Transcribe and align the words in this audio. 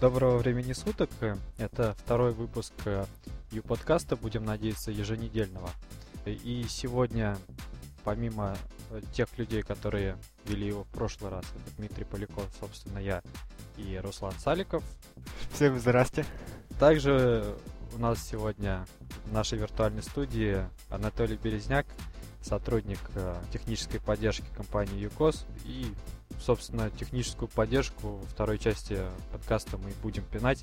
Доброго 0.00 0.38
времени 0.38 0.74
суток. 0.74 1.10
Это 1.58 1.96
второй 2.04 2.32
выпуск 2.32 2.72
Ю-подкаста, 3.50 4.14
будем 4.14 4.44
надеяться, 4.44 4.92
еженедельного. 4.92 5.70
И 6.24 6.64
сегодня, 6.68 7.36
помимо 8.04 8.56
тех 9.12 9.36
людей, 9.38 9.62
которые 9.62 10.16
вели 10.44 10.68
его 10.68 10.84
в 10.84 10.88
прошлый 10.88 11.32
раз, 11.32 11.44
это 11.46 11.76
Дмитрий 11.78 12.04
Поляков, 12.04 12.48
собственно, 12.60 12.98
я 12.98 13.22
и 13.76 13.98
Руслан 14.00 14.34
Саликов. 14.38 14.84
Всем 15.52 15.76
здрасте. 15.80 16.24
Также 16.78 17.56
у 17.92 17.98
нас 17.98 18.24
сегодня 18.24 18.86
в 19.24 19.32
нашей 19.32 19.58
виртуальной 19.58 20.04
студии 20.04 20.64
Анатолий 20.90 21.36
Березняк, 21.36 21.86
сотрудник 22.40 23.00
технической 23.52 23.98
поддержки 23.98 24.46
компании 24.56 25.00
ЮКОС 25.00 25.44
и 25.64 25.92
собственно, 26.40 26.90
техническую 26.90 27.48
поддержку 27.48 28.16
во 28.16 28.26
второй 28.26 28.58
части 28.58 29.00
подкаста 29.32 29.76
мы 29.78 29.92
будем 30.02 30.24
пинать, 30.24 30.62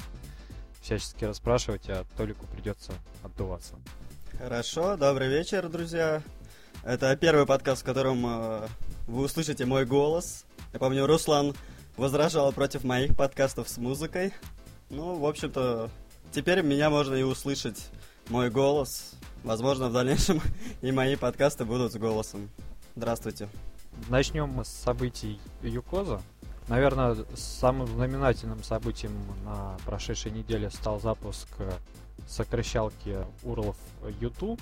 всячески 0.82 1.26
расспрашивать, 1.26 1.90
а 1.90 2.06
Толику 2.18 2.46
придется 2.48 2.94
отдуваться. 3.24 3.76
Хорошо, 4.38 4.98
добрый 4.98 5.30
вечер, 5.30 5.68
друзья. 5.70 6.22
Это 6.84 7.16
первый 7.16 7.46
подкаст, 7.46 7.82
в 7.82 7.86
котором 7.86 8.26
э, 8.26 8.68
вы 9.08 9.24
услышите 9.24 9.66
мой 9.66 9.86
голос. 9.86 10.46
Я 10.74 10.80
помню, 10.80 11.06
Руслан 11.08 11.56
возражал 11.98 12.52
против 12.52 12.84
моих 12.84 13.16
подкастов 13.16 13.70
с 13.70 13.78
музыкой. 13.78 14.34
Ну, 14.90 15.16
в 15.16 15.26
общем-то, 15.26 15.90
теперь 16.32 16.62
меня 16.62 16.90
можно 16.90 17.16
и 17.16 17.24
услышать 17.24 17.90
мой 18.30 18.50
голос. 18.50 19.14
Возможно, 19.44 19.90
в 19.90 19.94
дальнейшем 19.94 20.42
и 20.82 20.92
мои 20.92 21.16
подкасты 21.16 21.66
будут 21.66 21.94
с 21.94 21.96
голосом. 21.96 22.50
Здравствуйте. 22.96 23.50
Начнем 24.10 24.64
с 24.64 24.68
событий 24.68 25.40
Юкоза. 25.62 26.22
Наверное, 26.68 27.18
самым 27.36 27.88
знаменательным 27.88 28.64
событием 28.64 29.14
на 29.44 29.78
прошедшей 29.86 30.32
неделе 30.32 30.70
стал 30.70 31.00
запуск 31.00 31.48
сокращалки 32.28 33.18
урлов 33.44 33.78
YouTube. 34.20 34.60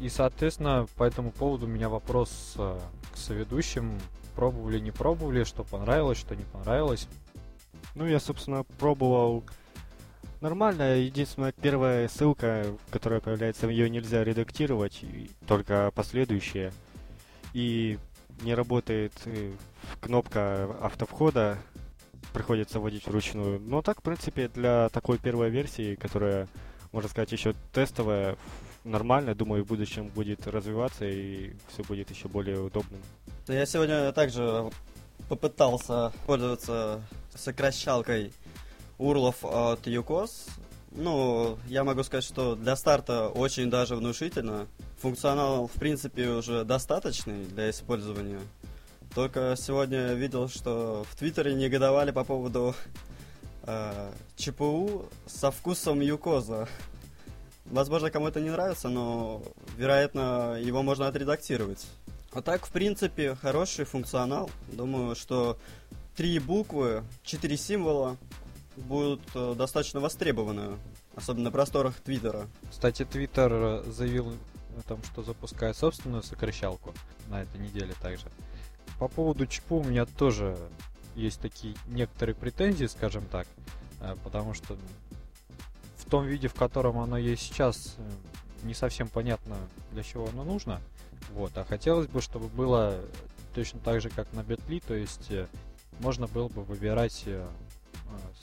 И, 0.00 0.08
соответственно, 0.08 0.86
по 0.96 1.04
этому 1.04 1.30
поводу 1.30 1.66
у 1.66 1.68
меня 1.68 1.88
вопрос 1.88 2.54
э, 2.56 2.78
к 3.12 3.16
соведущим. 3.16 3.98
Пробовали, 4.34 4.78
не 4.78 4.90
пробовали, 4.90 5.44
что 5.44 5.64
понравилось, 5.64 6.18
что 6.18 6.36
не 6.36 6.44
понравилось. 6.44 7.08
Ну, 7.94 8.06
я, 8.06 8.20
собственно, 8.20 8.64
пробовал 8.78 9.44
нормально. 10.40 10.96
Единственная 10.98 11.52
первая 11.52 12.08
ссылка, 12.08 12.66
которая 12.90 13.20
появляется, 13.20 13.68
ее 13.68 13.88
нельзя 13.88 14.22
редактировать, 14.22 15.02
только 15.46 15.90
последующие. 15.94 16.72
И 17.54 17.98
не 18.42 18.54
работает 18.54 19.12
кнопка 20.00 20.76
автовхода, 20.80 21.58
приходится 22.32 22.80
вводить 22.80 23.06
вручную. 23.06 23.60
Но 23.60 23.82
так, 23.82 24.00
в 24.00 24.02
принципе, 24.02 24.48
для 24.48 24.88
такой 24.90 25.18
первой 25.18 25.50
версии, 25.50 25.94
которая, 25.94 26.48
можно 26.92 27.08
сказать, 27.08 27.32
еще 27.32 27.54
тестовая, 27.72 28.36
нормально, 28.84 29.34
думаю, 29.34 29.64
в 29.64 29.68
будущем 29.68 30.08
будет 30.08 30.46
развиваться 30.46 31.04
и 31.06 31.54
все 31.68 31.82
будет 31.82 32.10
еще 32.10 32.28
более 32.28 32.60
удобным. 32.60 33.00
Я 33.48 33.66
сегодня 33.66 34.12
также 34.12 34.70
попытался 35.28 36.12
пользоваться 36.26 37.02
сокращалкой 37.34 38.32
урлов 38.98 39.44
от 39.44 39.86
UCOS. 39.86 40.50
Ну, 40.96 41.58
я 41.66 41.84
могу 41.84 42.02
сказать, 42.04 42.24
что 42.24 42.54
для 42.54 42.74
старта 42.74 43.28
очень 43.28 43.68
даже 43.68 43.96
внушительно. 43.96 44.66
Функционал, 44.98 45.66
в 45.66 45.72
принципе, 45.72 46.30
уже 46.30 46.64
достаточный 46.64 47.44
для 47.44 47.68
использования. 47.68 48.40
Только 49.14 49.54
сегодня 49.58 50.14
видел, 50.14 50.48
что 50.48 51.04
в 51.10 51.16
Твиттере 51.16 51.54
негодовали 51.54 52.12
по 52.12 52.24
поводу 52.24 52.74
э, 53.64 54.10
ЧПУ 54.36 55.04
со 55.26 55.50
вкусом 55.50 56.00
юкоза. 56.00 56.66
Возможно, 57.66 58.10
кому-то 58.10 58.40
не 58.40 58.48
нравится, 58.48 58.88
но, 58.88 59.42
вероятно, 59.76 60.58
его 60.58 60.82
можно 60.82 61.08
отредактировать. 61.08 61.86
А 62.32 62.40
так, 62.40 62.64
в 62.64 62.70
принципе, 62.70 63.34
хороший 63.34 63.84
функционал. 63.84 64.50
Думаю, 64.72 65.14
что 65.14 65.58
три 66.16 66.38
буквы, 66.38 67.04
четыре 67.22 67.58
символа 67.58 68.16
будут 68.76 69.22
э, 69.34 69.54
достаточно 69.56 70.00
востребованы, 70.00 70.78
особенно 71.14 71.44
на 71.44 71.50
просторах 71.50 71.94
Твиттера. 72.00 72.46
Кстати, 72.70 73.04
Твиттер 73.04 73.84
заявил 73.86 74.34
о 74.78 74.82
том, 74.82 75.02
что 75.04 75.22
запускает 75.22 75.76
собственную 75.76 76.22
сокращалку 76.22 76.94
на 77.28 77.42
этой 77.42 77.60
неделе 77.60 77.94
также. 78.00 78.26
По 78.98 79.08
поводу 79.08 79.46
ЧПУ 79.46 79.76
у 79.76 79.84
меня 79.84 80.06
тоже 80.06 80.56
есть 81.14 81.40
такие 81.40 81.74
некоторые 81.86 82.34
претензии, 82.34 82.86
скажем 82.86 83.24
так, 83.26 83.46
э, 84.00 84.14
потому 84.22 84.54
что 84.54 84.76
в 85.96 86.10
том 86.10 86.24
виде, 86.26 86.48
в 86.48 86.54
котором 86.54 86.98
оно 86.98 87.16
есть 87.18 87.42
сейчас, 87.42 87.96
э, 87.98 88.10
не 88.62 88.74
совсем 88.74 89.08
понятно, 89.08 89.56
для 89.92 90.02
чего 90.02 90.28
оно 90.28 90.44
нужно. 90.44 90.80
Вот. 91.32 91.56
А 91.56 91.64
хотелось 91.64 92.06
бы, 92.06 92.20
чтобы 92.20 92.48
было 92.48 93.00
точно 93.54 93.80
так 93.80 94.00
же, 94.00 94.10
как 94.10 94.32
на 94.32 94.42
Bitly, 94.42 94.80
то 94.80 94.94
есть 94.94 95.30
э, 95.30 95.46
можно 96.00 96.26
было 96.26 96.48
бы 96.48 96.62
выбирать 96.62 97.24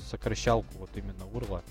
сокращалку 0.09 0.69
вот 0.79 0.89
именно 0.95 1.23
URL, 1.23 1.63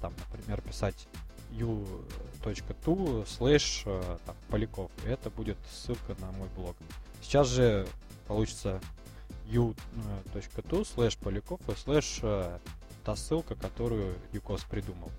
там, 0.00 0.12
например, 0.30 0.60
писать 0.62 1.06
u.to 1.52 3.26
слэш 3.26 3.84
там, 4.24 4.36
Поляков. 4.48 4.90
И 5.04 5.08
это 5.08 5.30
будет 5.30 5.58
ссылка 5.70 6.16
на 6.20 6.32
мой 6.32 6.48
блог. 6.56 6.76
Сейчас 7.22 7.48
же 7.48 7.86
получится 8.26 8.80
u.to 9.46 10.84
слэш 10.84 11.16
Поляков 11.18 11.60
и 11.68 11.74
слэш 11.74 12.20
э, 12.22 12.58
та 13.04 13.16
ссылка, 13.16 13.54
которую 13.54 14.14
uCoz 14.32 14.62
придумал. 14.64 15.10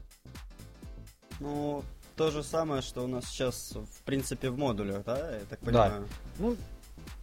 Ну, 1.40 1.84
то 2.16 2.32
же 2.32 2.44
самое, 2.44 2.82
что 2.82 3.04
у 3.04 3.08
нас 3.08 3.26
сейчас, 3.26 3.74
в 3.74 4.02
принципе, 4.04 4.50
в 4.50 4.58
модулях, 4.58 5.04
да, 5.04 5.36
я 5.36 5.46
так 5.46 5.60
понимаю? 5.60 6.02
Да. 6.02 6.08
Ну, 6.40 6.58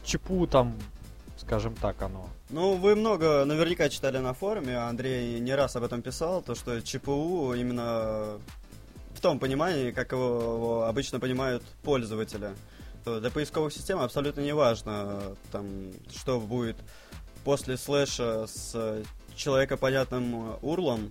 ЧПУ 0.04 0.46
там, 0.46 0.76
скажем 1.40 1.74
так, 1.74 2.00
оно. 2.02 2.28
Ну, 2.50 2.74
вы 2.74 2.94
много 2.94 3.44
наверняка 3.44 3.88
читали 3.88 4.18
на 4.18 4.34
форуме, 4.34 4.76
Андрей 4.76 5.40
не 5.40 5.54
раз 5.54 5.76
об 5.76 5.84
этом 5.84 6.02
писал, 6.02 6.42
то, 6.42 6.54
что 6.54 6.80
ЧПУ 6.80 7.54
именно 7.54 8.38
в 9.14 9.20
том 9.20 9.38
понимании, 9.38 9.90
как 9.90 10.12
его, 10.12 10.84
обычно 10.84 11.20
понимают 11.20 11.62
пользователи. 11.82 12.50
То 13.04 13.20
для 13.20 13.30
поисковых 13.30 13.72
систем 13.72 13.98
абсолютно 13.98 14.42
не 14.42 14.52
важно, 14.54 15.20
там, 15.50 15.66
что 16.14 16.38
будет 16.38 16.76
после 17.44 17.76
слэша 17.76 18.46
с 18.46 19.02
человекопонятным 19.34 20.58
урлом, 20.62 21.10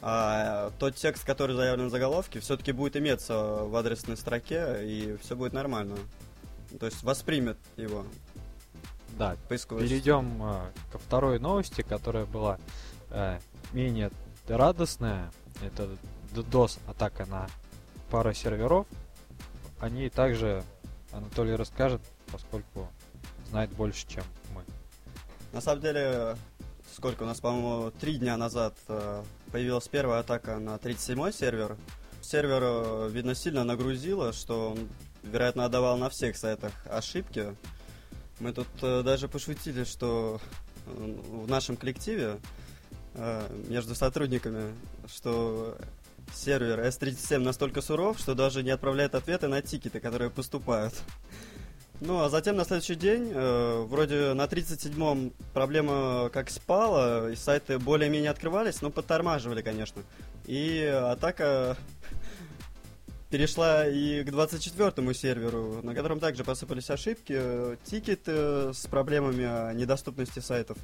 а 0.00 0.70
тот 0.78 0.94
текст, 0.94 1.24
который 1.24 1.54
заявлен 1.56 1.88
в 1.88 1.90
заголовке, 1.90 2.40
все-таки 2.40 2.72
будет 2.72 2.96
иметься 2.96 3.34
в 3.34 3.76
адресной 3.76 4.16
строке, 4.16 4.78
и 4.82 5.16
все 5.22 5.36
будет 5.36 5.52
нормально. 5.52 5.96
То 6.78 6.86
есть 6.86 7.02
воспримет 7.02 7.58
его. 7.76 8.04
Да, 9.18 9.36
перейдем 9.48 10.40
э, 10.40 10.70
ко 10.92 10.98
второй 10.98 11.40
новости, 11.40 11.82
которая 11.82 12.24
была 12.24 12.58
э, 13.10 13.40
менее 13.72 14.12
радостная. 14.46 15.32
Это 15.60 15.88
DDoS-атака 16.34 17.26
на 17.26 17.48
пару 18.10 18.32
серверов. 18.32 18.86
О 19.80 19.88
ней 19.88 20.08
также 20.08 20.62
Анатолий 21.10 21.56
расскажет, 21.56 22.00
поскольку 22.30 22.88
знает 23.48 23.70
больше, 23.70 24.06
чем 24.06 24.22
мы. 24.54 24.62
На 25.52 25.60
самом 25.60 25.82
деле, 25.82 26.36
сколько 26.94 27.24
у 27.24 27.26
нас, 27.26 27.40
по-моему, 27.40 27.90
три 27.90 28.18
дня 28.18 28.36
назад 28.36 28.76
э, 28.86 29.24
появилась 29.50 29.88
первая 29.88 30.20
атака 30.20 30.58
на 30.58 30.76
37-й 30.76 31.32
сервер. 31.32 31.76
Сервер, 32.20 32.62
э, 32.62 33.08
видно, 33.10 33.34
сильно 33.34 33.64
нагрузило, 33.64 34.32
что 34.32 34.70
он, 34.70 34.88
вероятно, 35.24 35.64
отдавал 35.64 35.96
на 35.96 36.08
всех 36.08 36.36
сайтах 36.36 36.72
ошибки. 36.86 37.56
Мы 38.40 38.52
тут 38.52 38.68
э, 38.82 39.02
даже 39.02 39.28
пошутили, 39.28 39.84
что 39.84 40.40
в 40.86 41.48
нашем 41.48 41.76
коллективе 41.76 42.38
между 43.68 43.94
сотрудниками, 43.94 44.72
что 45.06 45.76
сервер 46.34 46.80
S37 46.80 47.38
настолько 47.38 47.80
суров, 47.80 48.18
что 48.18 48.34
даже 48.34 48.62
не 48.62 48.70
отправляет 48.70 49.14
ответы 49.14 49.48
на 49.48 49.62
тикеты, 49.62 50.00
которые 50.00 50.30
поступают. 50.30 50.94
Ну, 52.00 52.22
а 52.22 52.28
затем 52.28 52.56
на 52.56 52.64
следующий 52.64 52.94
день, 52.94 53.32
э, 53.34 53.84
вроде 53.88 54.32
на 54.32 54.44
37-м 54.44 55.32
проблема 55.52 56.30
как 56.32 56.48
спала, 56.48 57.28
и 57.28 57.34
сайты 57.34 57.78
более-менее 57.80 58.30
открывались, 58.30 58.82
но 58.82 58.90
подтормаживали, 58.90 59.62
конечно. 59.62 60.02
И 60.46 60.80
атака 60.84 61.76
перешла 63.30 63.86
и 63.86 64.24
к 64.24 64.28
24-му 64.28 65.12
серверу, 65.12 65.80
на 65.82 65.94
котором 65.94 66.20
также 66.20 66.44
посыпались 66.44 66.90
ошибки, 66.90 67.76
тикеты 67.84 68.72
с 68.72 68.86
проблемами 68.88 69.74
недоступности 69.74 70.40
сайтов. 70.40 70.78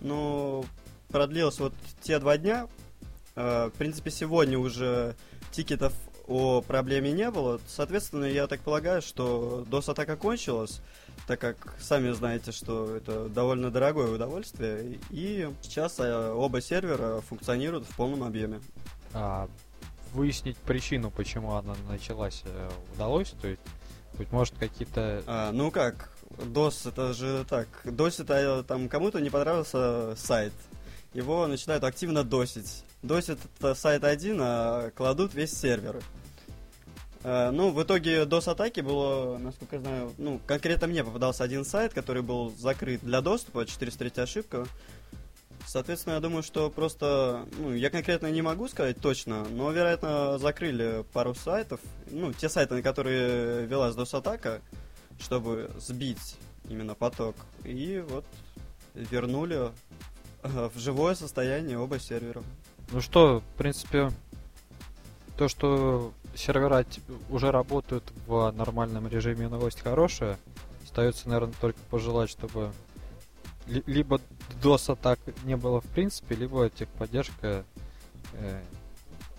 Ну, 0.00 0.64
продлилось 1.08 1.58
вот 1.58 1.74
те 2.02 2.18
два 2.18 2.38
дня, 2.38 2.68
Э, 3.36 3.70
в 3.72 3.78
принципе, 3.78 4.10
сегодня 4.10 4.58
уже 4.58 5.14
тикетов 5.52 5.92
о 6.26 6.60
проблеме 6.60 7.12
не 7.12 7.30
было. 7.30 7.60
Соответственно, 7.66 8.24
я 8.24 8.46
так 8.46 8.60
полагаю, 8.60 9.02
что 9.02 9.64
DOS-атака 9.68 10.16
кончилась, 10.16 10.80
так 11.26 11.40
как 11.40 11.74
сами 11.80 12.12
знаете, 12.12 12.52
что 12.52 12.94
это 12.94 13.28
довольно 13.28 13.70
дорогое 13.70 14.10
удовольствие. 14.10 14.98
И 15.10 15.48
сейчас 15.62 15.98
э, 15.98 16.32
оба 16.32 16.60
сервера 16.60 17.20
функционируют 17.22 17.86
в 17.86 17.96
полном 17.96 18.22
объеме. 18.22 18.60
А 19.12 19.48
выяснить 20.12 20.56
причину, 20.56 21.10
почему 21.10 21.54
она 21.54 21.74
началась, 21.88 22.42
э, 22.44 22.70
удалось? 22.94 23.34
То 23.40 23.48
есть, 23.48 23.60
быть 24.14 24.30
может, 24.32 24.54
какие-то... 24.58 25.22
А, 25.26 25.52
ну 25.52 25.70
как, 25.70 26.10
DOS 26.30 26.88
это 26.88 27.12
же 27.12 27.44
так. 27.48 27.68
DOS 27.84 28.22
это 28.22 28.34
э, 28.34 28.62
там 28.64 28.88
кому-то 28.88 29.20
не 29.20 29.30
понравился 29.30 30.14
сайт. 30.16 30.52
Его 31.12 31.46
начинают 31.46 31.82
активно 31.84 32.22
досить. 32.22 32.84
Досит 33.02 33.38
это 33.58 33.74
сайт 33.74 34.04
один, 34.04 34.38
а 34.40 34.90
кладут 34.90 35.34
весь 35.34 35.58
сервер. 35.58 36.00
А, 37.22 37.50
ну, 37.50 37.70
в 37.70 37.82
итоге 37.82 38.24
DOS-атаки 38.24 38.80
было, 38.80 39.38
насколько 39.38 39.76
я 39.76 39.82
знаю, 39.82 40.12
ну, 40.18 40.40
конкретно 40.46 40.86
мне 40.86 41.02
попадался 41.02 41.44
один 41.44 41.64
сайт, 41.64 41.92
который 41.92 42.22
был 42.22 42.54
закрыт 42.56 43.00
для 43.02 43.20
доступа, 43.20 43.66
403 43.66 44.22
ошибка. 44.22 44.66
Соответственно, 45.66 46.14
я 46.14 46.20
думаю, 46.20 46.42
что 46.42 46.70
просто, 46.70 47.46
ну, 47.58 47.72
я 47.72 47.90
конкретно 47.90 48.30
не 48.30 48.42
могу 48.42 48.68
сказать 48.68 48.98
точно, 49.00 49.44
но, 49.44 49.70
вероятно, 49.70 50.38
закрыли 50.38 51.04
пару 51.12 51.34
сайтов, 51.34 51.80
ну, 52.10 52.32
те 52.32 52.48
сайты, 52.48 52.74
на 52.74 52.82
которые 52.82 53.66
велась 53.66 53.94
DOS-атака, 53.94 54.60
чтобы 55.20 55.70
сбить 55.78 56.36
именно 56.68 56.94
поток. 56.94 57.36
И 57.64 58.04
вот 58.08 58.24
вернули 58.94 59.70
э, 60.42 60.70
в 60.74 60.78
живое 60.78 61.14
состояние 61.14 61.78
оба 61.78 61.98
сервера. 61.98 62.42
Ну 62.92 63.00
что, 63.00 63.40
в 63.40 63.56
принципе, 63.56 64.10
то, 65.36 65.48
что 65.48 66.12
сервера 66.34 66.84
уже 67.28 67.50
работают 67.50 68.04
в 68.26 68.50
нормальном 68.52 69.06
режиме, 69.08 69.48
новость 69.48 69.80
хорошая. 69.80 70.38
Остается, 70.84 71.28
наверное, 71.28 71.54
только 71.60 71.78
пожелать, 71.90 72.30
чтобы 72.30 72.72
либо 73.66 74.20
DOS 74.62 74.92
атак 74.92 75.18
не 75.44 75.56
было 75.56 75.80
в 75.80 75.86
принципе, 75.86 76.34
либо 76.34 76.68
техподдержка 76.70 77.64
э, 78.34 78.60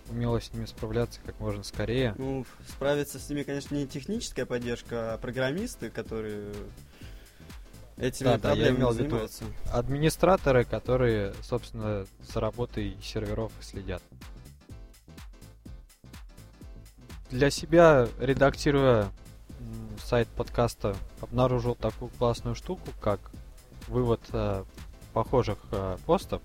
умела 0.10 0.40
с 0.40 0.54
ними 0.54 0.66
справляться 0.66 1.20
как 1.26 1.40
можно 1.40 1.64
скорее. 1.64 2.14
Ну, 2.18 2.46
справиться 2.68 3.20
с 3.20 3.30
ними, 3.30 3.44
конечно, 3.44 3.76
не 3.76 3.88
техническая 3.88 4.46
поддержка, 4.46 5.14
а 5.14 5.18
программисты, 5.18 5.90
которые 5.90 6.54
этими 7.98 8.28
да, 8.28 8.38
проблемами 8.38 8.64
да, 8.64 8.70
я 8.70 8.76
имел 8.76 8.92
занимаются. 8.94 9.44
Виду 9.44 9.56
администраторы, 9.72 10.66
которые, 10.66 11.34
собственно, 11.42 12.06
с 12.28 12.36
работой 12.36 12.98
серверов 13.02 13.52
следят. 13.62 14.02
Для 17.30 17.50
себя, 17.50 18.10
редактируя 18.20 19.10
сайт 20.04 20.28
подкаста, 20.28 20.96
обнаружил 21.22 21.76
такую 21.76 22.10
классную 22.10 22.56
штуку, 22.56 22.90
как 23.00 23.20
вывод 23.92 24.22
э, 24.32 24.64
похожих 25.14 25.58
э, 25.72 25.98
постов, 26.06 26.42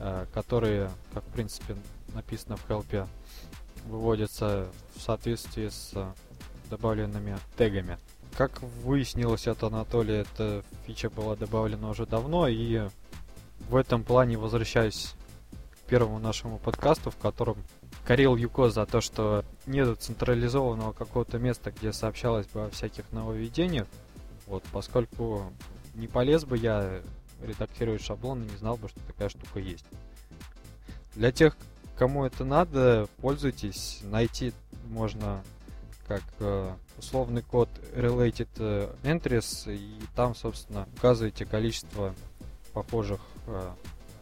э, 0.00 0.26
которые, 0.34 0.90
как 1.14 1.24
в 1.24 1.28
принципе 1.28 1.76
написано 2.14 2.56
в 2.56 2.66
хелпе, 2.66 3.06
выводятся 3.86 4.66
в 4.96 5.00
соответствии 5.00 5.68
с 5.68 5.94
добавленными 6.68 7.38
тегами. 7.56 7.98
Как 8.36 8.62
выяснилось 8.84 9.46
от 9.46 9.62
Анатолия, 9.62 10.20
эта 10.20 10.62
фича 10.86 11.10
была 11.10 11.36
добавлена 11.36 11.90
уже 11.90 12.06
давно, 12.06 12.48
и 12.48 12.88
в 13.68 13.76
этом 13.76 14.04
плане 14.04 14.36
возвращаюсь 14.36 15.14
к 15.72 15.88
первому 15.88 16.18
нашему 16.18 16.58
подкасту, 16.58 17.10
в 17.10 17.16
котором 17.16 17.56
корил 18.06 18.36
Юко 18.36 18.70
за 18.70 18.86
то, 18.86 19.00
что 19.00 19.44
нет 19.66 20.00
централизованного 20.00 20.92
какого-то 20.92 21.38
места, 21.38 21.70
где 21.70 21.92
сообщалось 21.92 22.46
бы 22.46 22.64
о 22.64 22.70
всяких 22.70 23.10
нововведениях. 23.12 23.86
Вот, 24.46 24.64
поскольку 24.72 25.52
не 26.00 26.08
полез 26.08 26.44
бы 26.44 26.56
я 26.56 27.02
редактировать 27.42 28.02
шаблоны, 28.02 28.44
не 28.44 28.56
знал 28.56 28.76
бы, 28.76 28.88
что 28.88 29.00
такая 29.06 29.28
штука 29.28 29.60
есть. 29.60 29.84
Для 31.14 31.30
тех, 31.30 31.56
кому 31.96 32.24
это 32.24 32.44
надо, 32.44 33.08
пользуйтесь. 33.20 34.00
Найти 34.02 34.52
можно 34.88 35.42
как 36.08 36.22
э, 36.40 36.72
условный 36.98 37.42
код 37.42 37.68
related 37.94 38.48
э, 38.56 38.92
entries, 39.04 39.72
и 39.72 40.00
там, 40.16 40.34
собственно, 40.34 40.88
указываете 40.96 41.44
количество 41.44 42.14
похожих 42.72 43.20
э, 43.46 43.70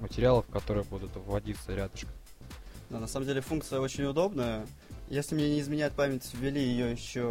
материалов, 0.01 0.45
которые 0.53 0.85
будут 0.85 1.11
вводиться 1.15 1.75
рядышком. 1.75 2.11
Да, 2.91 2.99
на 2.99 3.07
самом 3.07 3.27
деле 3.27 3.41
функция 3.41 3.81
очень 3.81 4.05
удобная. 4.05 4.67
Если 5.09 5.35
мне 5.35 5.49
не 5.49 5.61
изменяет 5.61 5.95
память, 5.95 6.29
ввели 6.35 6.61
ее 6.61 6.93
еще 6.93 7.23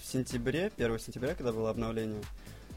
в 0.00 0.06
сентябре, 0.06 0.70
1 0.76 0.98
сентября, 0.98 1.34
когда 1.34 1.52
было 1.52 1.70
обновление. 1.70 2.22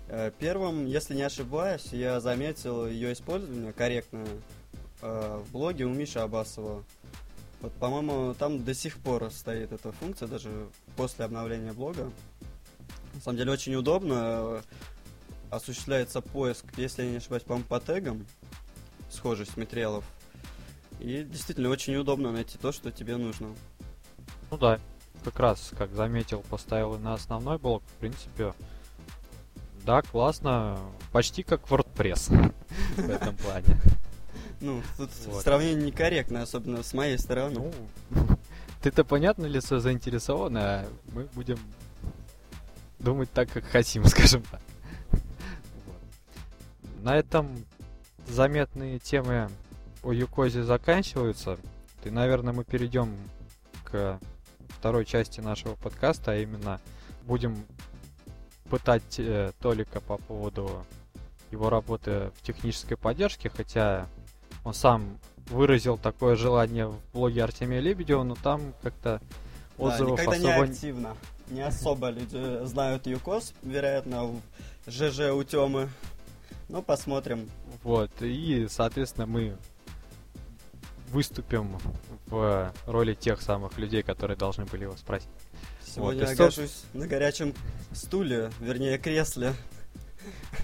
Э, 0.07 0.31
первым, 0.37 0.85
если 0.85 1.15
не 1.15 1.23
ошибаюсь, 1.23 1.87
я 1.91 2.19
заметил 2.19 2.87
ее 2.87 3.13
использование 3.13 3.73
корректное 3.73 4.27
э, 5.01 5.41
в 5.43 5.51
блоге 5.51 5.85
у 5.85 5.93
Миши 5.93 6.19
Абасова. 6.19 6.83
Вот, 7.61 7.73
по-моему, 7.73 8.33
там 8.35 8.63
до 8.63 8.73
сих 8.73 8.97
пор 8.97 9.31
стоит 9.31 9.71
эта 9.71 9.91
функция, 9.91 10.27
даже 10.27 10.67
после 10.95 11.25
обновления 11.25 11.73
блога. 11.73 12.11
На 13.15 13.21
самом 13.21 13.37
деле 13.37 13.51
очень 13.51 13.75
удобно. 13.75 14.61
Осуществляется 15.49 16.21
поиск, 16.21 16.65
если 16.75 17.03
я 17.03 17.11
не 17.11 17.17
ошибаюсь, 17.17 17.43
по-моему, 17.43 17.67
по 17.67 17.79
тегам, 17.79 18.25
схожесть 19.09 19.57
материалов. 19.57 20.03
И 20.99 21.23
действительно 21.23 21.69
очень 21.69 21.95
удобно 21.95 22.31
найти 22.31 22.57
то, 22.57 22.71
что 22.71 22.91
тебе 22.91 23.17
нужно. 23.17 23.55
Ну 24.51 24.57
да, 24.57 24.79
как 25.23 25.39
раз, 25.39 25.71
как 25.77 25.93
заметил, 25.93 26.43
поставил 26.49 26.97
на 26.97 27.13
основной 27.13 27.57
блок, 27.57 27.83
в 27.83 27.99
принципе, 27.99 28.53
да, 29.85 30.01
классно, 30.01 30.79
почти 31.11 31.43
как 31.43 31.61
WordPress 31.69 32.53
в 32.97 33.09
этом 33.09 33.35
плане. 33.37 33.79
Ну, 34.59 34.81
тут 34.97 35.11
вот. 35.27 35.43
сравнение 35.43 35.85
некорректное, 35.85 36.41
особенно 36.41 36.81
с 36.81 36.93
моей 36.93 37.19
стороны. 37.19 37.71
Ну, 38.09 38.37
ты-то 38.81 39.03
понятно 39.03 39.45
лицо 39.45 39.79
заинтересовано, 39.79 40.59
а 40.59 40.87
мы 41.13 41.25
будем 41.35 41.59
думать 42.99 43.31
так, 43.31 43.51
как 43.51 43.63
хотим, 43.65 44.05
скажем 44.05 44.41
так. 44.49 44.61
Вот. 45.85 47.03
На 47.03 47.15
этом 47.15 47.47
заметные 48.27 48.97
темы 48.97 49.49
о 50.01 50.13
Юкозе 50.13 50.63
заканчиваются. 50.63 51.57
И, 52.03 52.09
наверное, 52.09 52.53
мы 52.53 52.63
перейдем 52.63 53.15
к 53.83 54.19
второй 54.69 55.05
части 55.05 55.41
нашего 55.41 55.75
подкаста, 55.75 56.31
а 56.31 56.35
именно 56.37 56.79
будем 57.23 57.65
пытать 58.69 59.19
э, 59.19 59.51
Толика 59.61 60.01
по 60.01 60.17
поводу 60.17 60.85
его 61.51 61.69
работы 61.69 62.31
в 62.35 62.41
технической 62.41 62.97
поддержке, 62.97 63.49
хотя 63.49 64.07
он 64.63 64.73
сам 64.73 65.19
выразил 65.47 65.97
такое 65.97 66.35
желание 66.35 66.87
в 66.87 66.99
блоге 67.13 67.43
Артемия 67.43 67.79
Лебедева, 67.79 68.23
но 68.23 68.35
там 68.35 68.73
как-то 68.81 69.21
отзывов 69.77 70.17
да, 70.17 70.31
особо... 70.31 70.37
не 70.37 70.51
активно. 70.51 71.17
Не 71.49 71.61
особо 71.61 72.09
люди 72.09 72.65
знают 72.65 73.05
ЮКОС, 73.05 73.53
вероятно, 73.61 74.23
в 74.25 74.41
ЖЖ 74.87 75.31
у 75.31 75.43
Тёмы. 75.43 75.89
Ну, 76.69 76.81
посмотрим. 76.81 77.47
Вот, 77.83 78.09
и, 78.21 78.65
соответственно, 78.67 79.27
мы 79.27 79.55
выступим 81.11 81.77
в 82.25 82.73
роли 82.87 83.13
тех 83.13 83.41
самых 83.41 83.77
людей, 83.77 84.01
которые 84.01 84.35
должны 84.35 84.65
были 84.65 84.83
его 84.83 84.97
спросить. 84.97 85.29
Сегодня 85.95 86.25
вот, 86.25 86.29
я 86.29 86.33
окажусь 86.33 86.83
на 86.93 87.07
горячем 87.07 87.53
стуле, 87.93 88.51
вернее, 88.59 88.97
кресле. 88.97 89.53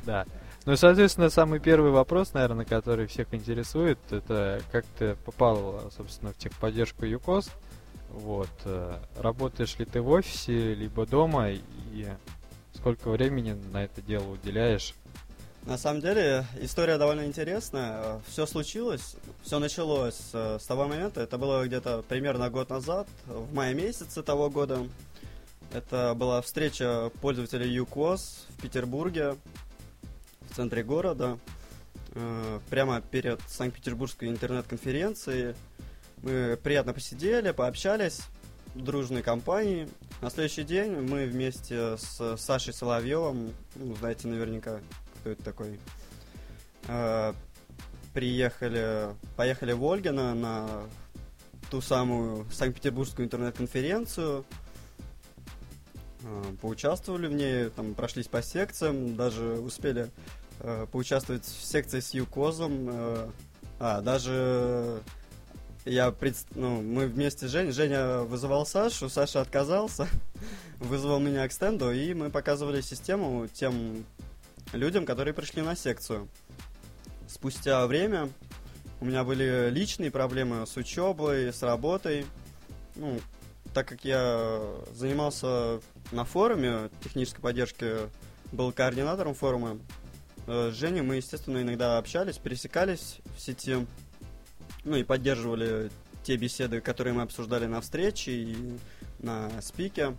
Да. 0.05 0.25
Ну, 0.65 0.75
соответственно, 0.75 1.29
самый 1.29 1.61
первый 1.61 1.91
вопрос, 1.91 2.33
наверное, 2.33 2.65
который 2.65 3.07
всех 3.07 3.33
интересует, 3.33 3.97
это 4.11 4.61
как 4.73 4.85
ты 4.99 5.15
попал, 5.15 5.89
собственно, 5.95 6.33
в 6.33 6.37
техподдержку 6.37 7.05
ЮКОС. 7.05 7.49
Вот. 8.09 8.49
Э, 8.65 8.99
работаешь 9.17 9.77
ли 9.79 9.85
ты 9.85 10.01
в 10.01 10.09
офисе, 10.09 10.73
либо 10.73 11.05
дома, 11.05 11.51
и 11.51 11.61
сколько 12.73 13.09
времени 13.09 13.53
на 13.71 13.85
это 13.85 14.01
дело 14.01 14.27
уделяешь? 14.31 14.95
На 15.65 15.77
самом 15.77 16.01
деле, 16.01 16.45
история 16.59 16.97
довольно 16.97 17.25
интересная. 17.25 18.19
Все 18.27 18.45
случилось, 18.45 19.15
все 19.43 19.59
началось 19.59 20.19
э, 20.33 20.57
с 20.59 20.65
того 20.65 20.87
момента, 20.87 21.21
это 21.21 21.37
было 21.37 21.65
где-то 21.65 22.03
примерно 22.09 22.49
год 22.49 22.69
назад, 22.69 23.07
в 23.27 23.53
мае 23.53 23.73
месяце 23.73 24.23
того 24.23 24.49
года. 24.49 24.79
Это 25.73 26.13
была 26.15 26.41
встреча 26.41 27.11
пользователей 27.21 27.69
ЮКОС 27.71 28.45
в 28.49 28.61
Петербурге, 28.61 29.37
в 30.41 30.55
центре 30.55 30.83
города, 30.83 31.39
э, 32.13 32.59
прямо 32.69 32.99
перед 32.99 33.39
Санкт-Петербургской 33.47 34.27
интернет-конференцией. 34.27 35.55
Мы 36.23 36.59
приятно 36.61 36.93
посидели, 36.93 37.51
пообщались 37.51 38.23
в 38.75 38.81
дружной 38.83 39.21
компании. 39.21 39.87
На 40.21 40.29
следующий 40.29 40.63
день 40.63 40.91
мы 40.91 41.25
вместе 41.25 41.97
с 41.97 42.35
Сашей 42.37 42.73
Соловьевым, 42.73 43.53
ну, 43.75 43.95
знаете 43.95 44.27
наверняка, 44.27 44.81
кто 45.21 45.29
это 45.29 45.41
такой, 45.41 45.79
э, 46.89 47.33
приехали, 48.13 49.15
поехали 49.37 49.71
в 49.71 49.85
Ольгино 49.85 50.35
на 50.35 50.83
ту 51.69 51.79
самую 51.79 52.45
Санкт-Петербургскую 52.51 53.25
интернет-конференцию, 53.25 54.43
поучаствовали 56.61 57.27
в 57.27 57.33
ней, 57.33 57.69
там 57.69 57.93
прошлись 57.93 58.27
по 58.27 58.41
секциям, 58.41 59.15
даже 59.15 59.43
успели 59.53 60.09
поучаствовать 60.91 61.45
в 61.45 61.63
секции 61.63 61.99
с 61.99 62.13
Юкозом, 62.13 63.31
а, 63.83 64.01
даже 64.01 65.01
я 65.85 66.11
пред... 66.11 66.35
ну, 66.53 66.83
мы 66.83 67.07
вместе 67.07 67.47
с 67.47 67.51
Женей, 67.51 67.71
Женя 67.71 68.19
вызывал 68.19 68.63
Сашу, 68.67 69.09
Саша 69.09 69.41
отказался, 69.41 70.07
вызвал 70.79 71.19
меня 71.19 71.47
к 71.47 71.51
стенду, 71.51 71.91
и 71.91 72.13
мы 72.13 72.29
показывали 72.29 72.81
систему 72.81 73.47
тем 73.47 74.05
людям, 74.73 75.07
которые 75.07 75.33
пришли 75.33 75.63
на 75.63 75.75
секцию. 75.75 76.27
Спустя 77.27 77.87
время 77.87 78.29
у 78.99 79.05
меня 79.05 79.23
были 79.23 79.71
личные 79.71 80.11
проблемы 80.11 80.67
с 80.67 80.77
учебой, 80.77 81.51
с 81.51 81.63
работой. 81.63 82.27
Ну, 82.95 83.19
так 83.73 83.87
как 83.87 84.03
я 84.03 84.61
занимался 84.93 85.79
на 86.11 86.25
форуме 86.25 86.89
технической 87.03 87.41
поддержки, 87.41 88.09
был 88.51 88.71
координатором 88.71 89.33
форума, 89.33 89.79
э, 90.47 90.71
с 90.71 90.75
Женей 90.75 91.01
мы, 91.01 91.15
естественно, 91.15 91.61
иногда 91.61 91.97
общались, 91.97 92.37
пересекались 92.37 93.17
в 93.35 93.41
сети, 93.41 93.85
ну 94.83 94.97
и 94.97 95.03
поддерживали 95.03 95.89
те 96.23 96.35
беседы, 96.35 96.81
которые 96.81 97.13
мы 97.13 97.21
обсуждали 97.21 97.65
на 97.65 97.81
встрече 97.81 98.31
и 98.31 98.77
на 99.19 99.49
спике. 99.61 100.15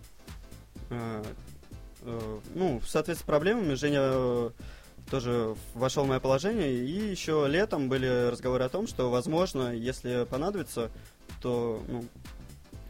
Э, 0.89 1.23
э, 2.01 2.39
ну, 2.55 2.79
в 2.79 2.89
соответствии 2.89 3.23
с 3.23 3.27
проблемами, 3.27 3.75
Женя 3.75 4.51
тоже 5.09 5.55
вошел 5.73 6.05
в 6.05 6.07
мое 6.07 6.19
положение. 6.19 6.73
И 6.73 7.11
еще 7.11 7.45
летом 7.47 7.89
были 7.89 8.29
разговоры 8.29 8.63
о 8.63 8.69
том, 8.69 8.87
что, 8.87 9.09
возможно, 9.09 9.73
если 9.73 10.25
понадобится, 10.29 10.91
то 11.41 11.83
ну, 11.87 12.05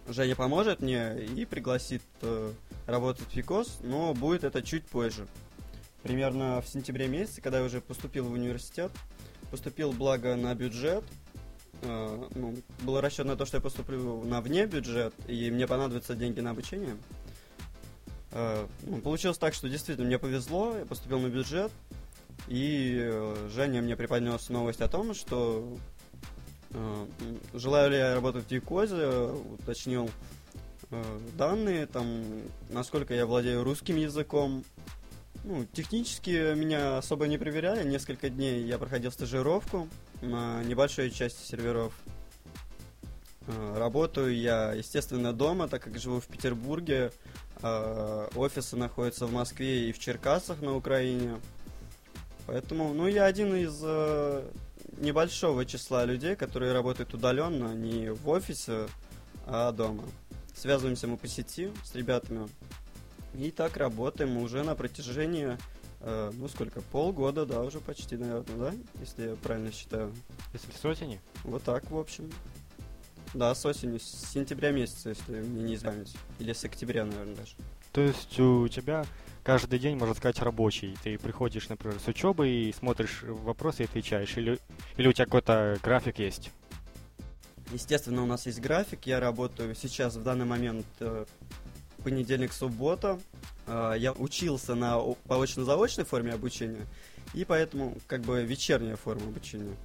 Женя 0.08 0.36
поможет 0.36 0.82
мне 0.82 1.18
и 1.24 1.46
пригласит 1.46 2.04
э, 2.22 2.52
работать 2.88 3.28
в 3.28 3.32
ФИКОС, 3.32 3.80
но 3.84 4.14
будет 4.14 4.44
это 4.44 4.62
чуть 4.62 4.86
позже. 4.86 5.28
Примерно 6.02 6.62
в 6.62 6.68
сентябре 6.68 7.08
месяце, 7.08 7.42
когда 7.42 7.60
я 7.60 7.64
уже 7.64 7.80
поступил 7.80 8.26
в 8.26 8.34
университет, 8.34 8.92
поступил, 9.50 9.94
благо, 9.94 10.36
на 10.36 10.54
бюджет. 10.56 11.04
Э, 11.84 12.28
ну, 12.36 12.56
был 12.82 13.00
расчет 13.00 13.26
на 13.26 13.38
то, 13.38 13.46
что 13.46 13.58
я 13.58 13.62
поступлю 13.62 14.24
на 14.24 14.42
вне 14.42 14.66
бюджет, 14.66 15.14
и 15.28 15.50
мне 15.52 15.68
понадобятся 15.68 16.16
деньги 16.16 16.42
на 16.42 16.52
обучение. 16.52 16.98
Э, 18.32 18.68
ну, 18.82 18.98
получилось 19.00 19.38
так, 19.38 19.54
что 19.54 19.70
действительно 19.70 20.08
мне 20.08 20.20
повезло, 20.20 20.76
я 20.78 20.86
поступил 20.86 21.20
на 21.20 21.28
бюджет, 21.28 21.72
и 22.48 22.98
э, 23.00 23.50
Женя 23.54 23.82
мне 23.82 23.96
преподнес 23.96 24.50
новость 24.50 24.82
о 24.82 24.90
том, 24.90 25.14
что 25.14 25.78
желаю 27.54 27.92
ли 27.92 27.98
я 27.98 28.16
работать 28.16 28.46
в 28.46 28.52
Якозе, 28.52 29.32
уточнил 29.60 30.10
э, 30.92 31.20
данные, 31.38 31.86
там, 31.86 32.24
насколько 32.70 33.14
я 33.14 33.26
владею 33.26 33.64
русским 33.64 33.96
языком. 33.96 34.64
Ну, 35.44 35.66
технически 35.74 36.56
меня 36.56 36.98
особо 36.98 37.28
не 37.28 37.38
проверяли. 37.38 37.88
Несколько 37.88 38.30
дней 38.30 38.64
я 38.64 38.78
проходил 38.78 39.12
стажировку 39.12 39.90
на 40.22 40.64
небольшой 40.64 41.12
части 41.12 41.46
серверов. 41.46 41.94
Э, 43.48 43.76
работаю 43.78 44.36
я, 44.36 44.74
естественно, 44.74 45.34
дома, 45.34 45.68
так 45.68 45.84
как 45.84 46.00
живу 46.00 46.20
в 46.20 46.28
Петербурге. 46.28 47.12
Э, 47.62 48.28
офисы 48.36 48.76
находятся 48.76 49.26
в 49.26 49.34
Москве 49.34 49.90
и 49.90 49.92
в 49.92 50.00
Черкасах 50.00 50.62
на 50.62 50.76
Украине. 50.76 51.40
Поэтому, 52.46 52.94
ну, 52.94 53.08
я 53.08 53.26
один 53.26 53.56
из 53.56 53.80
э, 53.84 54.44
небольшого 54.98 55.66
числа 55.66 56.06
людей, 56.06 56.36
которые 56.36 56.74
работают 56.74 57.14
удаленно, 57.14 57.74
не 57.74 58.12
в 58.12 58.30
офисе, 58.30 58.88
а 59.46 59.72
дома. 59.72 60.04
Связываемся 60.56 61.08
мы 61.08 61.18
по 61.18 61.28
сети 61.28 61.72
с 61.84 61.96
ребятами. 61.96 62.48
И 63.36 63.50
так 63.52 63.78
работаем 63.78 64.38
уже 64.38 64.64
на 64.64 64.76
протяжении, 64.76 65.58
э, 66.02 66.32
ну 66.34 66.48
сколько, 66.48 66.82
полгода, 66.82 67.46
да, 67.46 67.62
уже 67.62 67.80
почти, 67.80 68.16
наверное, 68.16 68.72
да? 68.72 68.74
Если 69.00 69.30
я 69.30 69.36
правильно 69.36 69.72
считаю. 69.72 70.14
Если 70.54 70.72
с 70.72 70.86
осени? 70.86 71.20
Вот 71.44 71.64
так, 71.64 71.90
в 71.90 71.98
общем. 71.98 72.32
Да, 73.34 73.56
с 73.56 73.66
осени, 73.66 73.98
с 73.98 74.32
сентября 74.32 74.72
месяца, 74.72 75.10
если 75.10 75.42
мне 75.42 75.64
не 75.64 75.76
изменить. 75.76 76.16
Или 76.38 76.54
с 76.54 76.64
октября, 76.64 77.06
наверное, 77.06 77.36
даже. 77.36 77.56
То 77.92 78.02
есть 78.02 78.40
у 78.40 78.68
тебя 78.68 79.06
каждый 79.44 79.80
день, 79.80 79.98
можно 79.98 80.16
сказать, 80.16 80.40
рабочий. 80.40 80.98
Ты 81.04 81.18
приходишь, 81.18 81.70
например, 81.70 82.00
с 82.00 82.08
учебы 82.08 82.50
и 82.50 82.74
смотришь 82.74 83.24
вопросы 83.24 83.84
и 83.84 83.86
отвечаешь. 83.86 84.36
Или, 84.38 84.60
или 84.98 85.08
у 85.08 85.14
тебя 85.14 85.26
какой-то 85.26 85.78
график 85.84 86.20
есть? 86.20 86.52
Естественно, 87.72 88.24
у 88.24 88.26
нас 88.26 88.46
есть 88.46 88.60
график. 88.60 89.06
Я 89.06 89.20
работаю 89.20 89.76
сейчас, 89.76 90.16
в 90.16 90.24
данный 90.24 90.46
момент, 90.46 90.86
э, 91.00 91.26
понедельник, 92.04 92.54
суббота. 92.54 93.20
Э, 93.68 93.94
я 93.98 94.14
учился 94.14 94.76
на 94.76 95.00
очно-заочной 95.28 96.06
форме 96.06 96.34
обучения, 96.34 96.86
и 97.34 97.46
поэтому 97.46 97.98
как 98.08 98.22
бы 98.22 98.44
вечерняя 98.44 98.96
форма 98.96 99.24
обучения. 99.28 99.76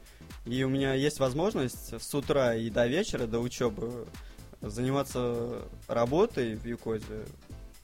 И 0.44 0.62
у 0.64 0.68
меня 0.68 0.94
есть 0.94 1.18
возможность 1.18 2.00
с 2.00 2.14
утра 2.14 2.54
и 2.54 2.70
до 2.70 2.86
вечера, 2.86 3.26
до 3.26 3.40
учебы, 3.40 4.06
заниматься 4.60 5.62
работой 5.86 6.56
в 6.56 6.66
Юкозе, 6.66 7.26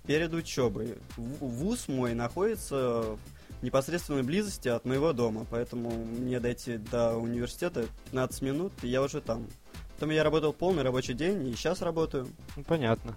перед 0.07 0.33
учебой. 0.35 0.95
Вуз 1.17 1.89
мой 1.89 2.15
находится 2.15 3.17
в 3.59 3.63
непосредственной 3.63 4.23
близости 4.23 4.69
от 4.69 4.85
моего 4.85 5.13
дома, 5.13 5.47
поэтому 5.51 5.91
мне 5.91 6.41
дойти 6.41 6.77
до 6.77 7.17
университета 7.17 7.87
15 8.07 8.43
минут, 8.43 8.73
и 8.83 8.89
я 8.89 9.03
уже 9.03 9.21
там. 9.21 9.47
Потом 9.95 10.11
я 10.11 10.25
работал 10.25 10.53
полный 10.53 10.83
рабочий 10.83 11.15
день, 11.15 11.49
и 11.49 11.55
сейчас 11.55 11.81
работаю. 11.81 12.29
Ну, 12.57 12.65
понятно. 12.65 13.15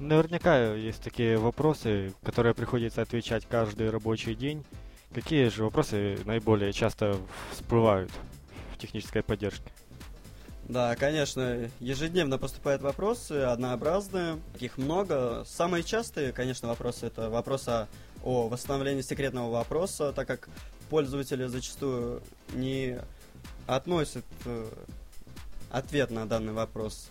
Наверняка 0.00 0.74
есть 0.74 1.02
такие 1.02 1.38
вопросы, 1.38 2.12
которые 2.24 2.54
приходится 2.54 3.02
отвечать 3.02 3.46
каждый 3.48 3.90
рабочий 3.90 4.34
день. 4.34 4.64
Какие 5.14 5.48
же 5.48 5.62
вопросы 5.62 6.18
наиболее 6.24 6.72
часто 6.72 7.16
всплывают 7.52 8.10
в 8.74 8.78
технической 8.78 9.22
поддержке? 9.22 9.70
Да, 10.68 10.96
конечно, 10.96 11.70
ежедневно 11.78 12.38
поступают 12.38 12.80
вопросы, 12.80 13.32
однообразные, 13.32 14.38
их 14.60 14.78
много. 14.78 15.44
Самые 15.46 15.84
частые, 15.84 16.32
конечно, 16.32 16.68
вопросы 16.68 17.06
это 17.06 17.28
вопросы 17.28 17.86
о 18.22 18.48
восстановлении 18.48 19.02
секретного 19.02 19.50
вопроса, 19.50 20.12
так 20.12 20.26
как 20.26 20.48
пользователи 20.88 21.46
зачастую 21.46 22.22
не 22.54 22.98
относят 23.66 24.24
э, 24.46 24.66
ответ 25.70 26.10
на 26.10 26.26
данный 26.26 26.54
вопрос 26.54 27.10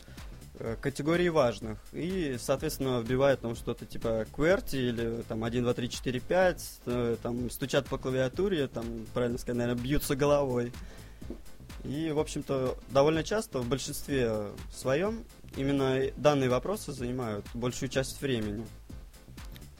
э, 0.57 0.75
категории 0.81 1.29
важных 1.29 1.77
и, 1.91 2.38
соответственно, 2.39 3.01
вбивают 3.01 3.41
там 3.41 3.55
что-то 3.55 3.86
типа 3.86 4.25
QWERTY 4.36 4.77
или 4.77 5.22
там 5.27 5.43
1, 5.43 5.63
2, 5.63 5.74
3, 5.75 5.89
4, 5.89 6.19
5, 6.19 6.79
там 7.22 7.51
стучат 7.51 7.86
по 7.86 8.00
клавиатуре, 8.00 8.67
там, 8.67 9.05
правильно 9.13 9.38
сказать, 9.38 9.57
наверное, 9.57 9.83
бьются 9.83 10.15
головой. 10.15 10.72
И, 11.84 12.12
в 12.12 12.20
общем-то, 12.20 12.78
довольно 12.92 13.24
часто, 13.24 13.60
в 13.60 13.68
большинстве 13.68 14.52
своем, 14.74 15.25
именно 15.58 16.00
данные 16.16 16.50
вопросы 16.50 16.94
занимают 16.94 17.46
большую 17.54 17.90
часть 17.90 18.22
времени. 18.22 18.66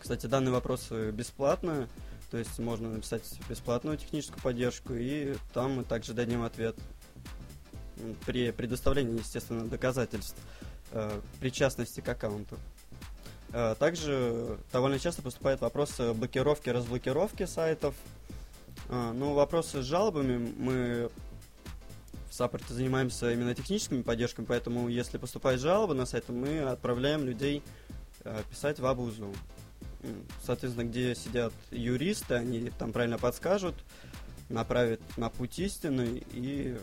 Кстати, 0.02 0.26
данные 0.26 0.52
вопросы 0.52 1.12
бесплатные, 1.12 1.88
то 2.30 2.38
есть 2.38 2.60
можно 2.60 2.90
написать 2.90 3.24
бесплатную 3.48 3.98
техническую 3.98 4.42
поддержку, 4.42 4.94
и 4.94 5.36
там 5.54 5.78
мы 5.78 5.84
также 5.86 6.14
дадим 6.14 6.44
ответ 6.44 6.76
при 8.26 8.52
предоставлении, 8.52 9.20
естественно, 9.20 9.66
доказательств 9.66 10.36
э, 10.92 11.22
причастности 11.40 12.02
к 12.02 12.10
аккаунту. 12.10 12.58
Э, 13.54 13.76
также 13.80 14.58
довольно 14.74 15.00
часто 15.00 15.22
поступают 15.22 15.62
вопросы 15.62 16.14
блокировки, 16.14 16.70
разблокировки 16.70 17.46
сайтов. 17.46 17.96
Э, 18.90 19.12
ну, 19.14 19.34
вопросы 19.34 19.82
с 19.82 19.86
жалобами 19.86 20.54
мы 20.58 21.12
в 22.34 22.36
саппорте 22.36 22.74
занимаемся 22.74 23.32
именно 23.32 23.54
техническими 23.54 24.02
поддержками, 24.02 24.46
поэтому 24.46 24.90
если 24.90 25.20
поступает 25.20 25.60
жалоба 25.60 25.94
на 25.94 26.08
сайт, 26.08 26.30
мы 26.30 26.62
отправляем 26.62 27.26
людей 27.26 27.62
э, 28.24 28.42
писать 28.50 28.80
в 28.80 28.86
Абузу. 28.88 29.32
Соответственно, 30.44 30.86
где 30.88 31.14
сидят 31.14 31.54
юристы, 31.70 32.34
они 32.34 32.72
там 32.72 32.92
правильно 32.92 33.20
подскажут, 33.20 33.76
направят 34.50 35.00
на 35.16 35.30
путь 35.30 35.60
истины 35.60 36.24
и 36.32 36.76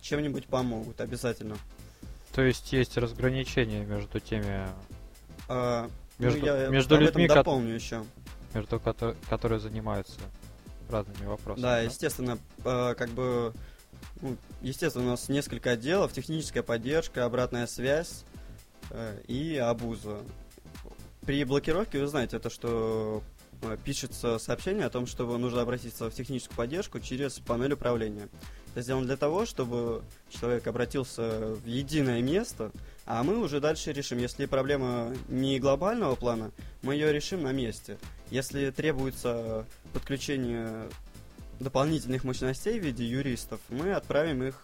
чем-нибудь 0.00 0.46
помогут 0.46 1.00
обязательно. 1.00 1.56
То 2.32 2.42
есть 2.42 2.72
есть 2.72 2.96
разграничение 2.96 3.84
между 3.84 4.20
теми... 4.20 4.68
А, 5.48 5.90
между 6.20 6.38
ну, 6.38 6.46
я 6.46 6.68
между 6.68 6.96
людьми, 6.96 7.26
дополню 7.26 7.74
еще. 7.74 8.04
Между 8.54 8.78
которые 8.78 9.58
занимаются 9.58 10.20
разными 10.88 11.26
вопросами. 11.26 11.62
Да, 11.62 11.70
да? 11.72 11.80
естественно, 11.80 12.38
э, 12.64 12.94
как 12.96 13.10
бы 13.10 13.52
ну, 13.52 13.60
естественно, 14.62 15.06
у 15.06 15.08
нас 15.10 15.28
несколько 15.28 15.72
отделов, 15.72 16.12
техническая 16.12 16.62
поддержка, 16.62 17.24
обратная 17.24 17.66
связь 17.66 18.24
э, 18.90 19.20
и 19.26 19.56
абуза. 19.56 20.18
При 21.22 21.44
блокировке, 21.44 22.00
вы 22.00 22.06
знаете, 22.06 22.36
это 22.36 22.50
что 22.50 23.22
э, 23.62 23.76
пишется 23.84 24.38
сообщение 24.38 24.86
о 24.86 24.90
том, 24.90 25.06
что 25.06 25.38
нужно 25.38 25.62
обратиться 25.62 26.10
в 26.10 26.14
техническую 26.14 26.56
поддержку 26.56 27.00
через 27.00 27.38
панель 27.38 27.72
управления. 27.72 28.28
Это 28.72 28.82
сделано 28.82 29.06
для 29.06 29.16
того, 29.16 29.46
чтобы 29.46 30.02
человек 30.30 30.66
обратился 30.66 31.54
в 31.54 31.64
единое 31.64 32.20
место, 32.20 32.72
а 33.06 33.22
мы 33.22 33.38
уже 33.38 33.60
дальше 33.60 33.92
решим. 33.92 34.18
Если 34.18 34.46
проблема 34.46 35.14
не 35.28 35.60
глобального 35.60 36.16
плана, 36.16 36.50
мы 36.82 36.94
ее 36.94 37.12
решим 37.12 37.42
на 37.42 37.52
месте. 37.52 37.98
Если 38.30 38.70
требуется 38.70 39.64
подключение 39.92 40.88
дополнительных 41.60 42.24
мощностей 42.24 42.78
в 42.78 42.84
виде 42.84 43.04
юристов, 43.04 43.60
мы 43.68 43.92
отправим 43.92 44.42
их 44.42 44.62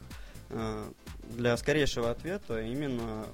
э, 0.51 0.93
для 1.31 1.57
скорейшего 1.57 2.11
ответа 2.11 2.61
именно 2.61 3.27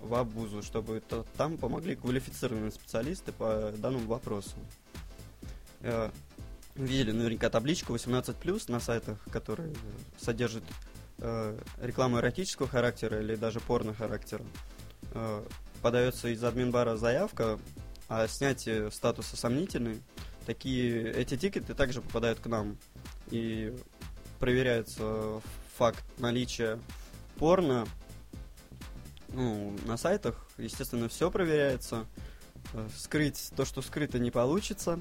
в 0.00 0.14
Абузу, 0.14 0.62
чтобы 0.62 1.00
то, 1.00 1.26
там 1.36 1.58
помогли 1.58 1.94
квалифицированные 1.94 2.70
специалисты 2.70 3.32
по 3.32 3.72
данному 3.76 4.06
вопросу. 4.06 4.56
Э, 5.80 6.10
видели 6.74 7.12
наверняка 7.12 7.50
табличку 7.50 7.94
18+, 7.94 8.70
на 8.70 8.80
сайтах, 8.80 9.18
которые 9.30 9.72
содержат 10.18 10.64
э, 11.18 11.58
рекламу 11.80 12.18
эротического 12.18 12.68
характера 12.68 13.20
или 13.20 13.36
даже 13.36 13.60
порно 13.60 13.94
характера. 13.94 14.44
Э, 15.12 15.42
подается 15.82 16.28
из 16.28 16.42
админбара 16.42 16.96
заявка 16.96 17.58
о 18.08 18.26
снятии 18.28 18.90
статуса 18.90 19.36
сомнительный. 19.36 20.02
Такие, 20.46 21.12
эти 21.12 21.36
тикеты 21.36 21.74
также 21.74 22.02
попадают 22.02 22.40
к 22.40 22.46
нам. 22.46 22.76
И 23.30 23.76
проверяется 24.38 25.40
факт 25.76 26.04
наличия 26.18 26.78
порно 27.38 27.86
ну, 29.32 29.76
на 29.86 29.96
сайтах, 29.96 30.46
естественно, 30.58 31.08
все 31.08 31.30
проверяется. 31.30 32.06
Э, 32.72 32.88
скрыть 32.96 33.50
то, 33.56 33.64
что 33.64 33.82
скрыто, 33.82 34.18
не 34.18 34.30
получится. 34.30 34.98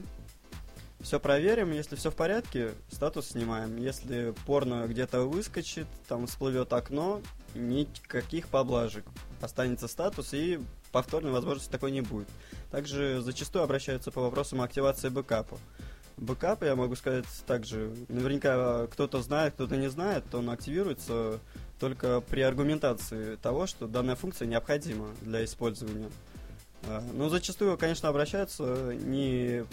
Все 0.99 1.19
проверим, 1.19 1.71
если 1.71 1.95
все 1.95 2.11
в 2.11 2.15
порядке, 2.15 2.73
статус 2.91 3.29
снимаем. 3.29 3.77
Если 3.77 4.33
порно 4.45 4.85
где-то 4.87 5.21
выскочит, 5.21 5.87
там 6.07 6.27
всплывет 6.27 6.73
окно, 6.73 7.21
никаких 7.55 8.49
поблажек. 8.49 9.05
Останется 9.41 9.87
статус 9.87 10.33
и 10.33 10.59
повторной 10.91 11.31
возможности 11.31 11.71
такой 11.71 11.91
не 11.91 12.01
будет. 12.01 12.27
Также 12.71 13.21
зачастую 13.21 13.63
обращаются 13.63 14.11
по 14.11 14.21
вопросам 14.21 14.61
активации 14.61 15.09
бэкапа. 15.09 15.57
Бэкап, 16.17 16.63
я 16.63 16.75
могу 16.75 16.95
сказать 16.95 17.25
также, 17.47 17.95
наверняка 18.09 18.87
кто-то 18.87 19.21
знает, 19.21 19.53
кто-то 19.53 19.77
не 19.77 19.89
знает, 19.89 20.23
он 20.35 20.49
активируется 20.49 21.39
только 21.79 22.19
при 22.21 22.41
аргументации 22.41 23.37
того, 23.37 23.67
что 23.67 23.87
данная 23.87 24.15
функция 24.15 24.45
необходима 24.45 25.07
для 25.21 25.45
использования. 25.45 26.09
А, 26.83 27.01
но 27.13 27.29
зачастую, 27.29 27.77
конечно, 27.77 28.09
обращаются 28.09 28.93
не, 28.93 29.63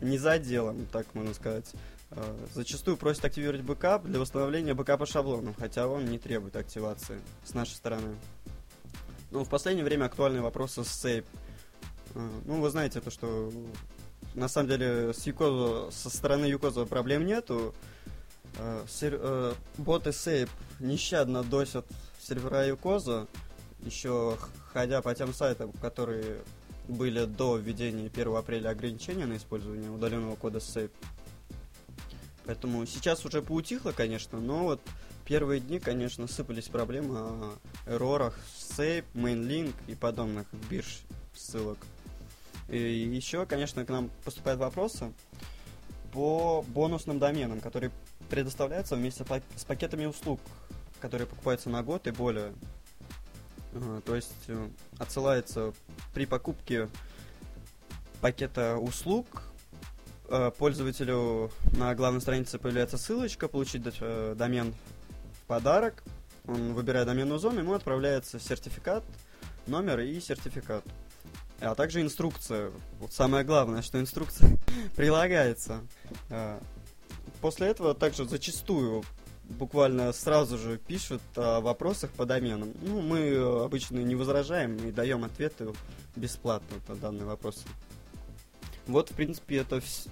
не 0.00 0.18
за 0.18 0.38
делом, 0.38 0.86
так 0.92 1.06
можно 1.14 1.34
сказать. 1.34 1.72
А, 2.10 2.36
зачастую 2.54 2.96
просят 2.96 3.24
активировать 3.24 3.62
бэкап 3.62 4.04
для 4.04 4.20
восстановления 4.20 4.74
бэкапа 4.74 5.06
шаблоном, 5.06 5.54
хотя 5.58 5.88
он 5.88 6.04
не 6.04 6.18
требует 6.18 6.56
активации 6.56 7.18
с 7.44 7.54
нашей 7.54 7.74
стороны. 7.74 8.14
Ну, 9.32 9.44
в 9.44 9.48
последнее 9.48 9.84
время 9.84 10.04
актуальны 10.04 10.42
вопросы 10.42 10.84
с 10.84 10.88
Sape. 10.88 11.24
А, 12.14 12.30
ну, 12.44 12.60
вы 12.60 12.68
знаете 12.68 13.00
то, 13.00 13.10
что 13.10 13.50
на 14.34 14.46
самом 14.46 14.68
деле 14.68 15.14
с 15.14 15.26
Юкозо, 15.26 15.90
со 15.90 16.10
стороны 16.10 16.44
Юкоза 16.44 16.84
проблем 16.84 17.24
нету. 17.24 17.74
Э, 18.58 18.84
сер, 18.86 19.18
э, 19.18 19.54
боты 19.78 20.12
Сейп 20.12 20.50
нещадно 20.80 21.42
досят 21.42 21.86
сервера 22.20 22.66
Юкоза, 22.66 23.26
еще 23.80 24.36
ходя 24.74 25.00
по 25.00 25.14
тем 25.14 25.32
сайтам, 25.32 25.72
которые 25.80 26.42
были 26.86 27.24
до 27.24 27.56
введения 27.56 28.10
1 28.10 28.36
апреля 28.36 28.68
ограничения 28.68 29.24
на 29.24 29.38
использование 29.38 29.90
удаленного 29.90 30.36
кода 30.36 30.60
Сейп. 30.60 30.92
Поэтому 32.44 32.84
сейчас 32.84 33.24
уже 33.24 33.40
поутихло, 33.40 33.92
конечно, 33.92 34.38
но 34.38 34.64
вот 34.64 34.82
первые 35.24 35.60
дни, 35.60 35.78
конечно, 35.78 36.26
сыпались 36.26 36.68
проблемы 36.68 37.18
о 37.18 37.54
эрорах 37.86 38.38
Сейп, 38.56 39.04
Mainlink 39.14 39.74
и 39.86 39.94
подобных 39.94 40.46
бирж 40.70 41.00
ссылок. 41.34 41.78
И 42.68 42.78
еще, 42.78 43.46
конечно, 43.46 43.84
к 43.84 43.88
нам 43.88 44.10
поступают 44.24 44.60
вопросы 44.60 45.12
по 46.12 46.64
бонусным 46.68 47.18
доменам, 47.18 47.60
которые 47.60 47.90
предоставляются 48.28 48.96
вместе 48.96 49.24
с 49.56 49.64
пакетами 49.64 50.06
услуг, 50.06 50.40
которые 51.00 51.26
покупаются 51.26 51.70
на 51.70 51.82
год 51.82 52.06
и 52.06 52.10
более. 52.10 52.52
То 54.04 54.14
есть 54.14 54.32
э, 54.48 54.68
отсылается 54.98 55.72
при 56.12 56.26
покупке 56.26 56.88
пакета 58.20 58.76
услуг 58.76 59.44
э, 60.28 60.50
пользователю 60.58 61.50
на 61.78 61.94
главной 61.94 62.20
странице 62.20 62.58
появляется 62.58 62.98
ссылочка 62.98 63.48
получить 63.48 63.82
э, 64.00 64.34
домен 64.36 64.74
подарок. 65.46 66.02
Он 66.46 66.74
выбирает 66.74 67.06
доменную 67.06 67.38
зону, 67.38 67.60
ему 67.60 67.74
отправляется 67.74 68.40
сертификат, 68.40 69.04
номер 69.66 70.00
и 70.00 70.20
сертификат 70.20 70.84
а 71.62 71.74
также 71.74 72.02
инструкция. 72.02 72.72
Вот 72.98 73.12
самое 73.12 73.44
главное, 73.44 73.82
что 73.82 74.00
инструкция 74.00 74.58
прилагается. 74.96 75.80
А, 76.28 76.60
после 77.40 77.68
этого 77.68 77.94
также 77.94 78.24
зачастую 78.24 79.04
буквально 79.44 80.12
сразу 80.12 80.58
же 80.58 80.78
пишут 80.78 81.22
о 81.36 81.60
вопросах 81.60 82.10
по 82.10 82.26
доменам. 82.26 82.72
Ну, 82.82 83.00
мы 83.00 83.64
обычно 83.64 83.98
не 83.98 84.14
возражаем 84.14 84.76
и 84.76 84.90
даем 84.90 85.24
ответы 85.24 85.72
бесплатно 86.16 86.78
по 86.86 86.94
данным 86.94 87.26
вопросам. 87.26 87.70
Вот, 88.86 89.10
в 89.10 89.14
принципе, 89.14 89.58
это 89.58 89.76
вс- 89.76 90.08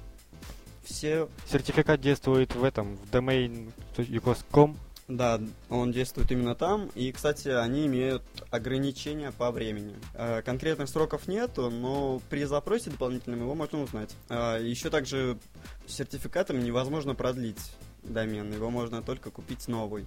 все... 0.85 1.29
Сертификат 1.51 2.01
действует 2.01 2.55
в 2.55 2.63
этом, 2.63 2.97
в 2.97 3.11
domain.com 3.11 4.77
да, 5.11 5.41
он 5.69 5.93
действует 5.93 6.31
именно 6.31 6.55
там. 6.55 6.89
И, 6.95 7.11
кстати, 7.13 7.49
они 7.49 7.87
имеют 7.87 8.23
ограничения 8.51 9.33
по 9.33 9.51
времени. 9.51 9.95
Э, 10.15 10.41
конкретных 10.43 10.89
сроков 10.89 11.27
нету, 11.27 11.69
но 11.69 12.21
при 12.31 12.45
запросе 12.45 12.91
дополнительном 12.91 13.41
его 13.41 13.55
можно 13.55 13.83
узнать. 13.83 14.15
Э, 14.29 14.59
еще 14.63 14.89
также 14.89 15.39
сертификатом 15.87 16.63
невозможно 16.63 17.15
продлить 17.15 17.73
домен. 18.03 18.53
Его 18.53 18.71
можно 18.71 19.03
только 19.03 19.31
купить 19.31 19.69
новый. 19.69 20.07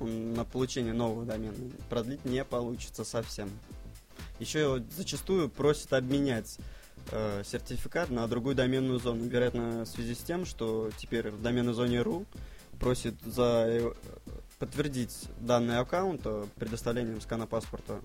На 0.00 0.44
получение 0.44 0.92
нового 0.92 1.24
домена 1.24 1.54
продлить 1.88 2.24
не 2.24 2.44
получится 2.44 3.04
совсем. 3.04 3.50
Еще 4.38 4.84
зачастую 4.96 5.48
просят 5.48 5.92
обменять 5.94 6.58
э, 7.10 7.42
сертификат 7.44 8.10
на 8.10 8.26
другую 8.26 8.54
доменную 8.54 8.98
зону. 8.98 9.24
Вероятно, 9.24 9.84
в 9.84 9.88
связи 9.88 10.14
с 10.14 10.18
тем, 10.18 10.44
что 10.44 10.90
теперь 10.98 11.30
в 11.30 11.40
доменной 11.40 11.72
зоне 11.72 11.98
RU 11.98 12.26
просит 12.74 13.14
за 13.22 13.66
э, 13.66 13.92
подтвердить 14.58 15.28
данные 15.40 15.78
аккаунта 15.78 16.46
предоставлением 16.56 17.20
скана 17.20 17.46
паспорта. 17.46 18.00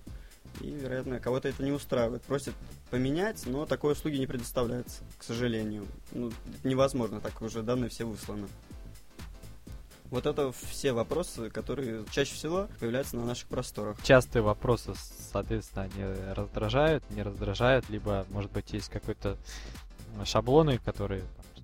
И, 0.60 0.70
вероятно, 0.70 1.20
кого-то 1.20 1.48
это 1.48 1.62
не 1.62 1.72
устраивает. 1.72 2.22
Просит 2.22 2.54
поменять, 2.90 3.46
но 3.46 3.66
такой 3.66 3.92
услуги 3.92 4.16
не 4.16 4.26
предоставляется, 4.26 5.02
к 5.18 5.22
сожалению. 5.22 5.86
Ну, 6.12 6.32
невозможно, 6.64 7.20
так 7.20 7.40
уже 7.40 7.62
данные 7.62 7.88
все 7.88 8.04
высланы. 8.04 8.48
Вот 10.10 10.26
это 10.26 10.50
все 10.52 10.92
вопросы, 10.92 11.50
которые 11.50 12.04
чаще 12.10 12.34
всего 12.34 12.68
появляются 12.80 13.16
на 13.16 13.24
наших 13.24 13.48
просторах. 13.48 13.96
Частые 14.02 14.42
вопросы, 14.42 14.92
соответственно, 15.30 15.84
они 15.84 16.32
раздражают, 16.34 17.08
не 17.10 17.22
раздражают, 17.22 17.88
либо, 17.88 18.26
может 18.30 18.50
быть, 18.50 18.72
есть 18.72 18.88
какой-то 18.88 19.36
шаблоны, 20.24 20.78
которые 20.78 21.22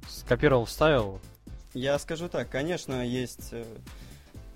скопировал, 0.09 0.67
вставил, 0.67 1.21
я 1.77 1.99
скажу 1.99 2.29
так, 2.29 2.49
конечно, 2.49 3.07
есть, 3.07 3.49
э, 3.53 3.65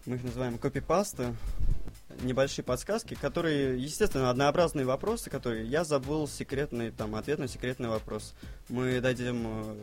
мы 0.06 0.16
их 0.16 0.24
называем 0.24 0.56
копипасты, 0.56 1.34
небольшие 2.22 2.64
подсказки, 2.64 3.14
которые, 3.14 3.78
естественно, 3.78 4.30
однообразные 4.30 4.86
вопросы, 4.86 5.28
которые 5.28 5.66
я 5.66 5.84
забыл 5.84 6.26
секретный, 6.26 6.90
там, 6.90 7.14
ответ 7.14 7.38
на 7.38 7.46
секретный 7.46 7.88
вопрос. 7.88 8.34
Мы 8.70 9.00
дадим 9.00 9.46
э, 9.46 9.76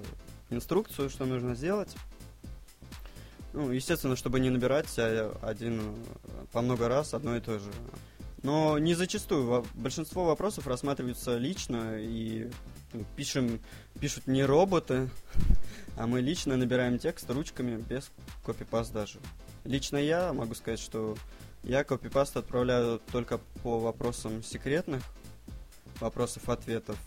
инструкцию, 0.50 1.12
что 1.12 1.26
нужно 1.26 1.54
сделать. 1.54 1.96
Ну, 3.54 3.72
естественно, 3.72 4.16
чтобы 4.16 4.40
не 4.40 4.50
набирать 4.50 4.92
а 4.98 5.38
один 5.44 5.80
э, 5.80 5.94
по 6.52 6.62
много 6.62 6.88
раз 6.88 7.14
одно 7.14 7.38
и 7.38 7.40
то 7.40 7.60
же. 7.60 7.72
Но 8.42 8.80
не 8.80 8.96
зачастую. 8.96 9.64
Большинство 9.76 10.26
вопросов 10.26 10.66
рассматриваются 10.66 11.38
лично 11.38 11.98
и 12.00 12.50
ну, 12.94 13.06
пишем, 13.16 13.60
пишут 14.00 14.26
не 14.26 14.44
роботы, 14.44 15.10
а 15.98 16.08
мы 16.08 16.22
лично 16.22 16.56
набираем 16.58 17.00
текст 17.00 17.30
ручками 17.30 17.82
без 17.82 18.12
копипаст 18.46 18.94
даже. 18.94 19.20
Лично 19.66 19.98
я 19.98 20.32
могу 20.32 20.54
сказать, 20.54 20.80
что 20.80 21.18
я 21.64 21.84
копипаст 21.84 22.38
отправляю 22.38 23.02
только 23.12 23.40
по 23.64 23.80
вопросам 23.80 24.44
секретных 24.44 25.04
вопросов-ответов, 26.00 26.98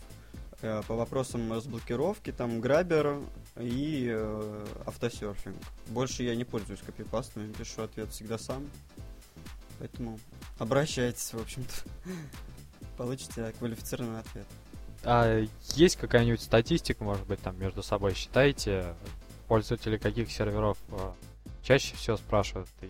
э, 0.61 0.81
по 0.87 0.95
вопросам 0.95 1.51
разблокировки, 1.51 2.31
там, 2.31 2.59
грабер 2.59 3.21
и 3.57 4.07
э, 4.11 4.65
автосерфинг. 4.85 5.55
Больше 5.87 6.23
я 6.23 6.35
не 6.35 6.43
пользуюсь 6.43 6.81
копипастами, 6.81 7.51
пишу 7.53 7.83
ответ 7.83 8.11
всегда 8.11 8.37
сам. 8.37 8.69
Поэтому 9.79 10.19
обращайтесь, 10.59 11.33
в 11.33 11.39
общем-то. 11.39 11.73
Получите 12.97 13.53
квалифицированный 13.57 14.19
ответ. 14.19 14.45
А 15.03 15.43
есть 15.75 15.95
какая-нибудь 15.95 16.41
статистика, 16.41 17.03
может 17.03 17.25
быть, 17.25 17.41
там 17.41 17.59
между 17.59 17.81
собой 17.81 18.13
считаете, 18.13 18.95
пользователи 19.47 19.97
каких 19.97 20.31
серверов 20.31 20.77
э, 20.89 21.11
чаще 21.63 21.95
всего 21.95 22.17
спрашивают, 22.17 22.69
и 22.81 22.89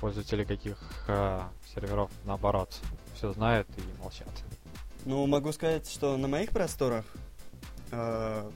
пользователи 0.00 0.44
каких 0.44 0.78
э, 1.08 1.40
серверов, 1.74 2.10
наоборот, 2.24 2.78
все 3.14 3.32
знают 3.32 3.68
и 3.76 4.02
молчат. 4.02 4.28
Ну, 5.04 5.26
могу 5.26 5.52
сказать, 5.52 5.90
что 5.90 6.16
на 6.16 6.28
моих 6.28 6.50
просторах 6.50 7.04
э, 7.90 8.50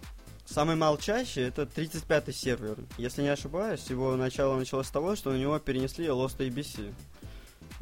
самый 0.44 0.76
молчащий 0.76 1.42
это 1.42 1.62
35-й 1.62 2.32
сервер. 2.32 2.76
Если 2.98 3.22
не 3.22 3.28
ошибаюсь, 3.28 3.84
его 3.90 4.16
начало 4.16 4.56
началось 4.56 4.86
с 4.86 4.90
того, 4.90 5.16
что 5.16 5.32
на 5.32 5.36
него 5.36 5.58
перенесли 5.58 6.06
Lost 6.06 6.38
ABC. 6.38 6.92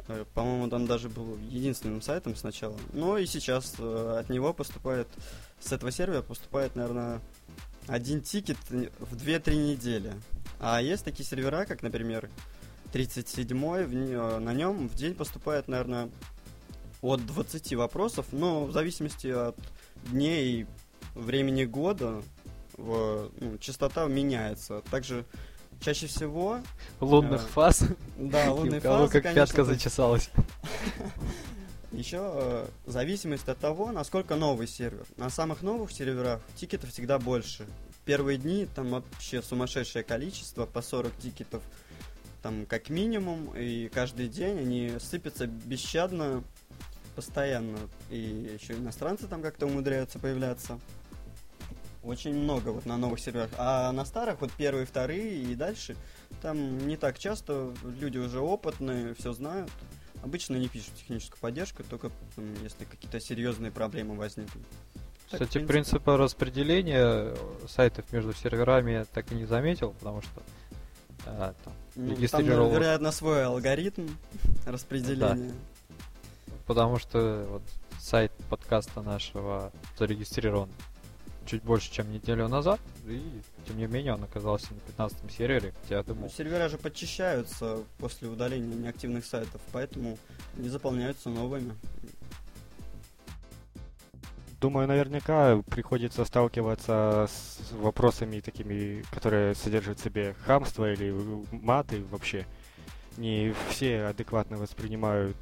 Э, 0.07 0.25
по-моему, 0.33 0.69
там 0.69 0.85
даже 0.85 1.09
был 1.09 1.37
единственным 1.49 2.01
сайтом 2.01 2.35
сначала. 2.35 2.77
Но 2.93 3.17
и 3.17 3.25
сейчас 3.25 3.75
э, 3.79 4.17
от 4.19 4.29
него 4.29 4.53
поступает, 4.53 5.07
с 5.59 5.71
этого 5.71 5.91
сервера 5.91 6.21
поступает, 6.21 6.75
наверное, 6.75 7.21
один 7.87 8.21
тикет 8.21 8.57
в 8.69 9.15
2-3 9.15 9.55
недели. 9.55 10.13
А 10.59 10.81
есть 10.81 11.03
такие 11.03 11.25
сервера, 11.25 11.65
как, 11.65 11.83
например, 11.83 12.29
37-й, 12.93 14.13
э, 14.13 14.39
на 14.39 14.53
нем 14.53 14.89
в 14.89 14.95
день 14.95 15.15
поступает, 15.15 15.67
наверное, 15.67 16.09
от 17.01 17.25
20 17.25 17.73
вопросов, 17.75 18.27
но 18.31 18.65
в 18.65 18.71
зависимости 18.71 19.27
от 19.27 19.57
дней, 20.09 20.67
времени 21.15 21.65
года, 21.65 22.21
в, 22.77 23.29
ну, 23.39 23.57
частота 23.57 24.05
меняется. 24.07 24.81
Также 24.89 25.25
чаще 25.83 26.07
всего... 26.07 26.59
Лунных 26.99 27.43
э, 27.43 27.47
фаз? 27.47 27.83
Да, 28.17 28.51
лунные 28.51 28.79
фазы, 28.79 29.11
как 29.11 29.23
конечно, 29.23 29.45
пятка 29.45 29.63
зачесалась. 29.65 30.29
Еще 31.91 32.19
э, 32.21 32.67
зависимость 32.85 33.47
от 33.47 33.59
того, 33.59 33.91
насколько 33.91 34.35
новый 34.35 34.67
сервер. 34.67 35.05
На 35.17 35.29
самых 35.29 35.61
новых 35.61 35.91
серверах 35.91 36.41
тикетов 36.55 36.89
всегда 36.89 37.19
больше. 37.19 37.67
Первые 38.05 38.37
дни 38.37 38.67
там 38.73 38.89
вообще 38.89 39.41
сумасшедшее 39.41 40.03
количество, 40.03 40.65
по 40.65 40.81
40 40.81 41.15
тикетов 41.17 41.61
там 42.41 42.65
как 42.65 42.89
минимум, 42.89 43.55
и 43.55 43.87
каждый 43.87 44.27
день 44.27 44.59
они 44.59 44.93
сыпятся 44.99 45.47
бесщадно, 45.47 46.43
постоянно. 47.15 47.77
И 48.09 48.57
еще 48.59 48.73
иностранцы 48.73 49.27
там 49.27 49.41
как-то 49.41 49.65
умудряются 49.65 50.19
появляться. 50.19 50.79
Очень 52.03 52.35
много 52.35 52.69
вот 52.69 52.85
на 52.85 52.97
новых 52.97 53.19
серверах. 53.19 53.49
А 53.57 53.91
на 53.93 54.03
старых, 54.03 54.41
вот 54.41 54.51
первые, 54.51 54.85
вторые 54.85 55.41
и 55.41 55.55
дальше, 55.55 55.95
там 56.41 56.85
не 56.85 56.97
так 56.97 57.17
часто, 57.17 57.73
люди 57.83 58.17
уже 58.17 58.39
опытные, 58.39 59.13
все 59.15 59.31
знают. 59.31 59.71
Обычно 60.21 60.55
не 60.57 60.67
пишут 60.67 60.95
техническую 60.95 61.39
поддержку, 61.39 61.83
только 61.83 62.11
если 62.61 62.85
какие-то 62.85 63.19
серьезные 63.19 63.71
проблемы 63.71 64.15
возникнут. 64.15 64.63
Так, 65.29 65.41
Кстати, 65.41 65.65
принципа 65.65 66.17
распределения 66.17 67.33
сайтов 67.67 68.11
между 68.11 68.33
серверами 68.33 68.91
я 68.91 69.05
так 69.05 69.31
и 69.31 69.35
не 69.35 69.45
заметил, 69.45 69.91
потому 69.99 70.21
что 70.21 70.43
а, 71.25 71.53
там, 71.63 71.73
ну, 71.95 72.11
регистрировал... 72.11 72.69
Там, 72.69 72.79
вероятно, 72.79 73.11
свой 73.11 73.45
алгоритм 73.45 74.09
распределения. 74.65 75.53
Да. 75.53 76.55
Потому 76.67 76.99
что 76.99 77.47
вот 77.49 77.63
сайт 77.99 78.31
подкаста 78.49 79.01
нашего 79.01 79.71
зарегистрирован 79.97 80.69
чуть 81.45 81.63
больше, 81.63 81.91
чем 81.91 82.11
неделю 82.11 82.47
назад, 82.47 82.79
и 83.05 83.21
тем 83.67 83.77
не 83.77 83.87
менее 83.87 84.13
он 84.13 84.23
оказался 84.23 84.73
на 84.73 84.79
15 84.79 85.31
сервере, 85.31 85.73
хотя 85.81 85.97
я 85.97 86.03
думал... 86.03 86.23
Ну, 86.23 86.29
сервера 86.29 86.69
же 86.69 86.77
подчищаются 86.77 87.83
после 87.97 88.29
удаления 88.29 88.75
неактивных 88.75 89.25
сайтов, 89.25 89.61
поэтому 89.71 90.17
не 90.57 90.69
заполняются 90.69 91.29
новыми. 91.29 91.73
Думаю, 94.63 94.87
наверняка 94.87 95.61
приходится 95.69 96.23
сталкиваться 96.23 97.27
с 97.29 97.73
вопросами 97.73 98.39
такими, 98.39 99.03
которые 99.11 99.55
содержат 99.55 99.99
в 99.99 100.03
себе 100.03 100.35
хамство 100.45 100.89
или 100.89 101.13
маты 101.51 102.01
вообще. 102.09 102.45
Не 103.17 103.53
все 103.69 104.05
адекватно 104.05 104.55
воспринимают 104.55 105.35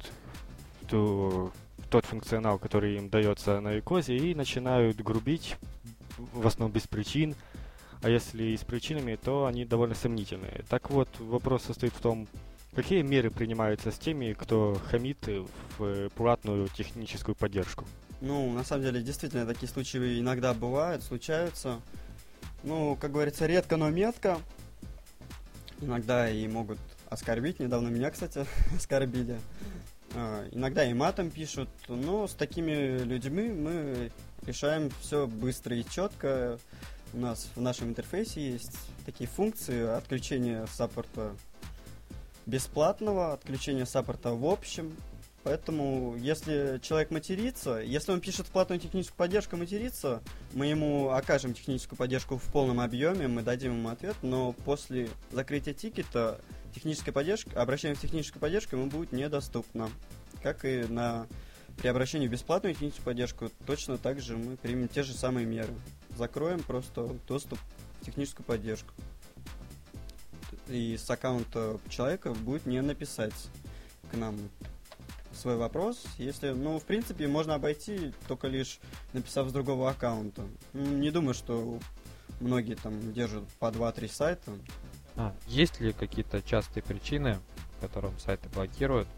ту, 0.88 1.52
тот 1.88 2.04
функционал, 2.04 2.58
который 2.58 2.96
им 2.96 3.10
дается 3.10 3.60
на 3.60 3.78
икозе, 3.78 4.16
и 4.16 4.34
начинают 4.34 5.00
грубить, 5.00 5.56
в 6.32 6.46
основном 6.46 6.72
без 6.72 6.86
причин. 6.86 7.34
А 8.02 8.10
если 8.10 8.42
и 8.44 8.56
с 8.56 8.64
причинами, 8.64 9.16
то 9.16 9.46
они 9.46 9.64
довольно 9.64 9.94
сомнительные. 9.94 10.64
Так 10.68 10.90
вот, 10.90 11.08
вопрос 11.20 11.62
состоит 11.64 11.92
в 11.92 12.00
том, 12.00 12.26
какие 12.74 13.02
меры 13.02 13.30
принимаются 13.30 13.92
с 13.92 13.98
теми, 13.98 14.32
кто 14.32 14.80
хамит 14.90 15.28
в 15.78 16.08
платную 16.10 16.68
техническую 16.68 17.36
поддержку. 17.36 17.84
Ну, 18.20 18.52
на 18.52 18.64
самом 18.64 18.84
деле, 18.84 19.02
действительно, 19.02 19.46
такие 19.46 19.68
случаи 19.68 20.20
иногда 20.20 20.54
бывают, 20.54 21.02
случаются. 21.02 21.80
Ну, 22.62 22.96
как 23.00 23.12
говорится, 23.12 23.46
редко, 23.46 23.76
но 23.76 23.90
метко. 23.90 24.38
Иногда 25.80 26.30
и 26.30 26.46
могут 26.46 26.78
оскорбить. 27.08 27.58
Недавно 27.58 27.88
меня, 27.88 28.10
кстати, 28.10 28.46
оскорбили. 28.76 29.38
А, 30.14 30.46
иногда 30.52 30.84
и 30.84 30.94
матом 30.94 31.30
пишут. 31.30 31.68
Но 31.88 32.26
с 32.26 32.34
такими 32.34 33.02
людьми 33.02 33.48
мы 33.48 34.10
решаем 34.46 34.90
все 35.00 35.26
быстро 35.26 35.76
и 35.76 35.84
четко. 35.84 36.58
У 37.12 37.18
нас 37.18 37.48
в 37.54 37.60
нашем 37.60 37.88
интерфейсе 37.88 38.52
есть 38.52 38.76
такие 39.04 39.28
функции 39.28 39.86
отключения 39.86 40.66
саппорта 40.66 41.34
бесплатного, 42.46 43.32
отключения 43.32 43.84
саппорта 43.84 44.30
в 44.30 44.46
общем, 44.46 44.96
Поэтому, 45.44 46.14
если 46.18 46.78
человек 46.82 47.10
матерится, 47.10 47.78
если 47.78 48.12
он 48.12 48.20
пишет 48.20 48.46
платную 48.46 48.78
техническую 48.78 49.16
поддержку, 49.16 49.56
матерится, 49.56 50.22
мы 50.52 50.66
ему 50.66 51.10
окажем 51.10 51.52
техническую 51.52 51.98
поддержку 51.98 52.36
в 52.36 52.44
полном 52.44 52.78
объеме, 52.78 53.26
мы 53.26 53.42
дадим 53.42 53.78
ему 53.78 53.88
ответ, 53.88 54.14
но 54.22 54.52
после 54.52 55.08
закрытия 55.32 55.74
тикета 55.74 56.40
техническая 56.72 57.12
поддержка, 57.12 57.60
обращение 57.60 57.96
в 57.96 58.00
техническую 58.00 58.40
поддержку 58.40 58.76
ему 58.76 58.86
будет 58.86 59.10
недоступно. 59.10 59.90
Как 60.44 60.64
и 60.64 60.84
на 60.88 61.26
при 61.78 61.88
обращении 61.88 62.28
в 62.28 62.30
бесплатную 62.30 62.74
техническую 62.74 63.04
поддержку, 63.04 63.50
точно 63.66 63.98
так 63.98 64.20
же 64.20 64.36
мы 64.36 64.56
примем 64.56 64.88
те 64.88 65.02
же 65.02 65.14
самые 65.14 65.46
меры. 65.46 65.74
Закроем 66.16 66.60
просто 66.60 67.16
доступ 67.26 67.58
в 68.00 68.04
техническую 68.04 68.44
поддержку. 68.44 68.92
И 70.68 70.96
с 70.96 71.08
аккаунта 71.10 71.78
человека 71.88 72.32
будет 72.32 72.66
не 72.66 72.80
написать 72.82 73.34
к 74.10 74.16
нам 74.16 74.36
свой 75.34 75.56
вопрос, 75.56 76.04
если, 76.18 76.50
ну, 76.50 76.78
в 76.78 76.84
принципе, 76.84 77.26
можно 77.26 77.54
обойти, 77.54 78.12
только 78.28 78.48
лишь 78.48 78.78
написав 79.12 79.48
с 79.48 79.52
другого 79.52 79.90
аккаунта. 79.90 80.42
Ну, 80.72 80.86
не 80.98 81.10
думаю, 81.10 81.34
что 81.34 81.78
многие 82.40 82.74
там 82.74 83.12
держат 83.12 83.44
по 83.58 83.66
2-3 83.66 84.08
сайта. 84.08 84.52
А, 85.16 85.34
есть 85.46 85.80
ли 85.80 85.92
какие-то 85.92 86.42
частые 86.42 86.82
причины, 86.82 87.38
которым 87.80 88.18
сайты 88.18 88.48
блокируют? 88.50 89.08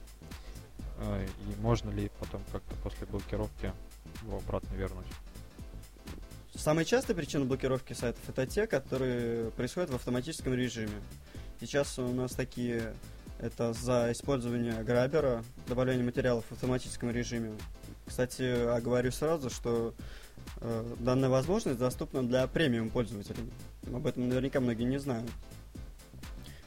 А, 0.99 1.25
и 1.25 1.61
можно 1.61 1.91
ли 1.91 2.11
потом 2.21 2.43
как-то 2.53 2.75
после 2.77 3.07
блокировки 3.07 3.73
его 4.23 4.39
обратно 4.39 4.75
вернуть? 4.75 5.07
Самые 6.55 6.85
частые 6.85 7.17
причины 7.17 7.45
блокировки 7.45 7.95
сайтов 7.95 8.23
это 8.29 8.47
те, 8.47 8.67
которые 8.67 9.51
происходят 9.53 9.91
в 9.91 9.95
автоматическом 9.95 10.55
режиме. 10.55 11.01
Сейчас 11.61 11.99
у 11.99 12.09
нас 12.09 12.33
такие 12.33 12.95
это 13.41 13.73
за 13.73 14.13
использование 14.13 14.83
грабера, 14.85 15.45
добавление 15.67 16.05
материалов 16.05 16.45
в 16.49 16.53
автоматическом 16.53 17.11
режиме. 17.11 17.53
Кстати, 18.07 18.43
оговорю 18.43 19.11
сразу, 19.11 19.51
что 19.51 19.95
э, 20.61 20.95
данная 21.01 21.29
возможность 21.29 21.79
доступна 21.79 22.23
для 22.23 22.47
премиум 22.47 22.91
пользователей. 22.91 23.51
Об 23.93 24.07
этом 24.07 24.29
наверняка 24.29 24.61
многие 24.61 24.85
не 24.85 24.99
знают. 24.99 25.31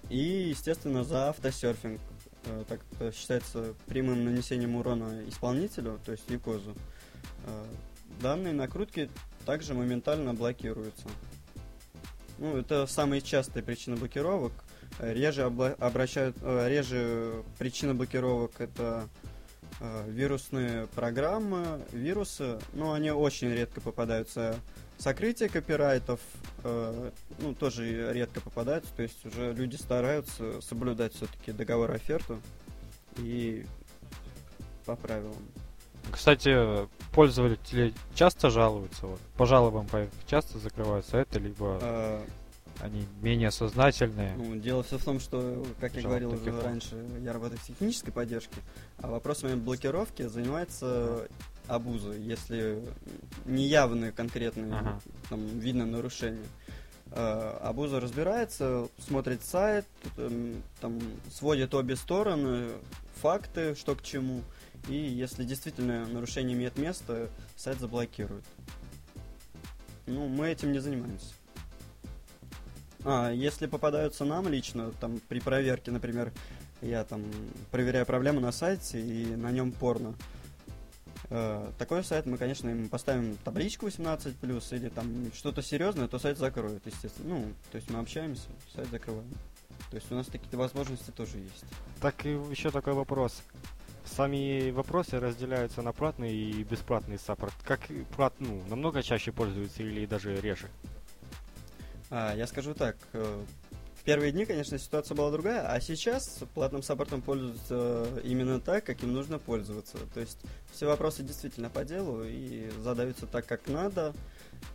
И, 0.10 0.50
естественно, 0.50 1.04
за 1.04 1.30
автосерфинг. 1.30 2.00
Э, 2.48 2.64
так 2.68 2.80
это 2.94 3.12
считается 3.12 3.74
прямым 3.88 4.26
нанесением 4.26 4.76
урона 4.76 5.28
исполнителю, 5.28 6.00
то 6.06 6.12
есть 6.12 6.30
юкозу. 6.30 6.76
Э, 7.46 7.66
данные 8.22 8.54
накрутки 8.54 9.10
также 9.46 9.74
моментально 9.74 10.34
блокируются. 10.34 11.08
Ну, 12.38 12.56
это 12.58 12.86
самые 12.86 13.22
частые 13.22 13.64
причины 13.64 13.96
блокировок. 13.96 14.54
Реже 15.00 15.44
обращают, 15.44 16.38
э, 16.42 16.70
реже 16.70 17.44
причина 17.58 17.94
блокировок 17.94 18.60
это 18.60 19.08
э, 19.80 20.06
вирусные 20.10 20.88
программы, 20.88 21.82
вирусы, 21.92 22.60
но 22.74 22.94
они 22.94 23.12
очень 23.12 23.50
редко 23.50 23.82
попадаются. 23.82 24.56
Сокрытие 24.98 25.48
копирайтов, 25.50 26.20
э, 26.64 27.12
ну, 27.40 27.54
тоже 27.54 28.12
редко 28.14 28.42
попадаются, 28.42 28.92
то 28.96 29.04
есть 29.04 29.26
уже 29.26 29.54
люди 29.54 29.76
стараются 29.76 30.60
соблюдать 30.62 31.14
все-таки 31.14 31.52
договор 31.52 31.92
оферту 31.92 32.42
и 33.18 33.66
по 34.86 34.96
правилам. 34.96 35.36
Кстати, 36.12 36.88
пользователи 37.14 37.94
часто 38.16 38.50
жалуются, 38.50 39.08
вот, 39.08 39.20
по 39.38 39.46
жалобам 39.46 39.88
часто 40.26 40.58
закрывают 40.58 41.06
сайты, 41.06 41.40
либо... 41.40 41.80
А, 41.82 42.26
они 42.80 43.08
менее 43.22 43.52
сознательные. 43.52 44.36
Ну, 44.38 44.56
дело 44.56 44.84
все 44.84 44.98
в 44.98 45.04
том, 45.04 45.20
что, 45.20 45.66
как 45.80 45.96
я 45.96 46.04
говорил 46.04 46.34
уже 46.34 46.62
раньше, 46.62 46.96
я 47.22 47.34
работаю 47.34 47.60
в 47.60 47.66
технической 47.66 48.14
поддержке, 48.14 48.58
а 49.00 49.08
вопросами 49.08 49.56
блокировки 49.56 50.28
занимается 50.28 51.28
Абуза, 51.68 52.14
если 52.14 52.82
неявные 53.46 54.12
конкретные, 54.12 54.74
ага. 54.74 55.00
там, 55.30 55.46
видно 55.60 55.86
нарушения. 55.86 56.46
Э, 57.12 57.58
Абуза 57.62 58.00
разбирается, 58.00 58.88
смотрит 59.00 59.44
сайт, 59.44 59.86
эм, 60.18 60.62
там, 60.80 61.00
сводит 61.32 61.74
обе 61.74 61.96
стороны, 61.96 62.70
факты, 63.22 63.76
что 63.76 63.96
к 63.96 64.02
чему. 64.02 64.42
И 64.88 64.96
если 64.96 65.44
действительно 65.44 66.06
нарушение 66.08 66.56
имеет 66.56 66.78
место, 66.78 67.30
сайт 67.56 67.80
заблокирует. 67.80 68.44
Ну, 70.06 70.28
мы 70.28 70.50
этим 70.50 70.72
не 70.72 70.80
занимаемся. 70.80 71.34
А, 73.04 73.32
если 73.32 73.68
попадаются 73.68 74.24
нам 74.24 74.48
лично, 74.48 74.92
там, 75.02 75.20
при 75.28 75.40
проверке, 75.40 75.92
например, 75.92 76.32
я 76.82 77.04
там 77.04 77.24
проверяю 77.72 78.06
проблему 78.06 78.40
на 78.40 78.52
сайте 78.52 79.02
и 79.02 79.36
на 79.36 79.52
нем 79.52 79.72
порно, 79.72 80.14
Э, 80.14 80.37
такой 81.30 82.04
сайт 82.04 82.26
мы, 82.26 82.38
конечно, 82.38 82.70
им 82.70 82.90
поставим 82.90 83.38
табличку 83.44 83.88
18+, 83.88 84.78
или 84.78 84.90
там 84.90 85.32
что-то 85.34 85.62
серьезное, 85.62 86.08
то 86.08 86.20
сайт 86.20 86.38
закроют, 86.38 86.86
естественно. 86.86 87.40
Ну, 87.40 87.54
то 87.72 87.76
есть 87.78 87.90
мы 87.90 88.00
общаемся, 88.00 88.48
сайт 88.74 88.90
закрываем. 88.90 89.30
То 89.90 89.96
есть 89.96 90.12
у 90.12 90.16
нас 90.16 90.28
такие 90.28 90.58
возможности 90.58 91.12
тоже 91.12 91.38
есть. 91.38 91.66
Так 92.02 92.26
и 92.26 92.30
еще 92.30 92.72
такой 92.72 92.94
вопрос. 92.94 93.42
Сами 94.06 94.72
вопросы 94.72 95.20
разделяются 95.20 95.82
на 95.82 95.92
платный 95.92 96.34
и 96.34 96.64
бесплатный 96.64 97.20
саппорт. 97.20 97.54
Как 97.64 97.82
плат, 98.16 98.34
ну, 98.40 98.62
намного 98.70 99.04
чаще 99.04 99.32
пользуются 99.32 99.84
или 99.84 100.06
даже 100.06 100.40
реже? 100.40 100.70
А, 102.10 102.34
я 102.36 102.48
скажу 102.48 102.74
так, 102.74 102.96
э, 103.14 103.44
первые 104.08 104.32
дни, 104.32 104.46
конечно, 104.46 104.80
ситуация 104.80 105.16
была 105.16 105.32
другая, 105.32 105.70
а 105.70 105.82
сейчас 105.82 106.40
платным 106.54 106.82
саппортом 106.82 107.22
пользуются 107.22 108.08
именно 108.24 108.62
так, 108.62 108.86
как 108.86 109.04
им 109.04 109.12
нужно 109.12 109.38
пользоваться. 109.38 109.98
То 110.14 110.22
есть 110.22 110.40
все 110.72 110.86
вопросы 110.86 111.24
действительно 111.24 111.70
по 111.70 111.84
делу 111.84 112.24
и 112.24 112.70
задаются 112.82 113.26
так, 113.28 113.46
как 113.46 113.68
надо. 113.68 114.14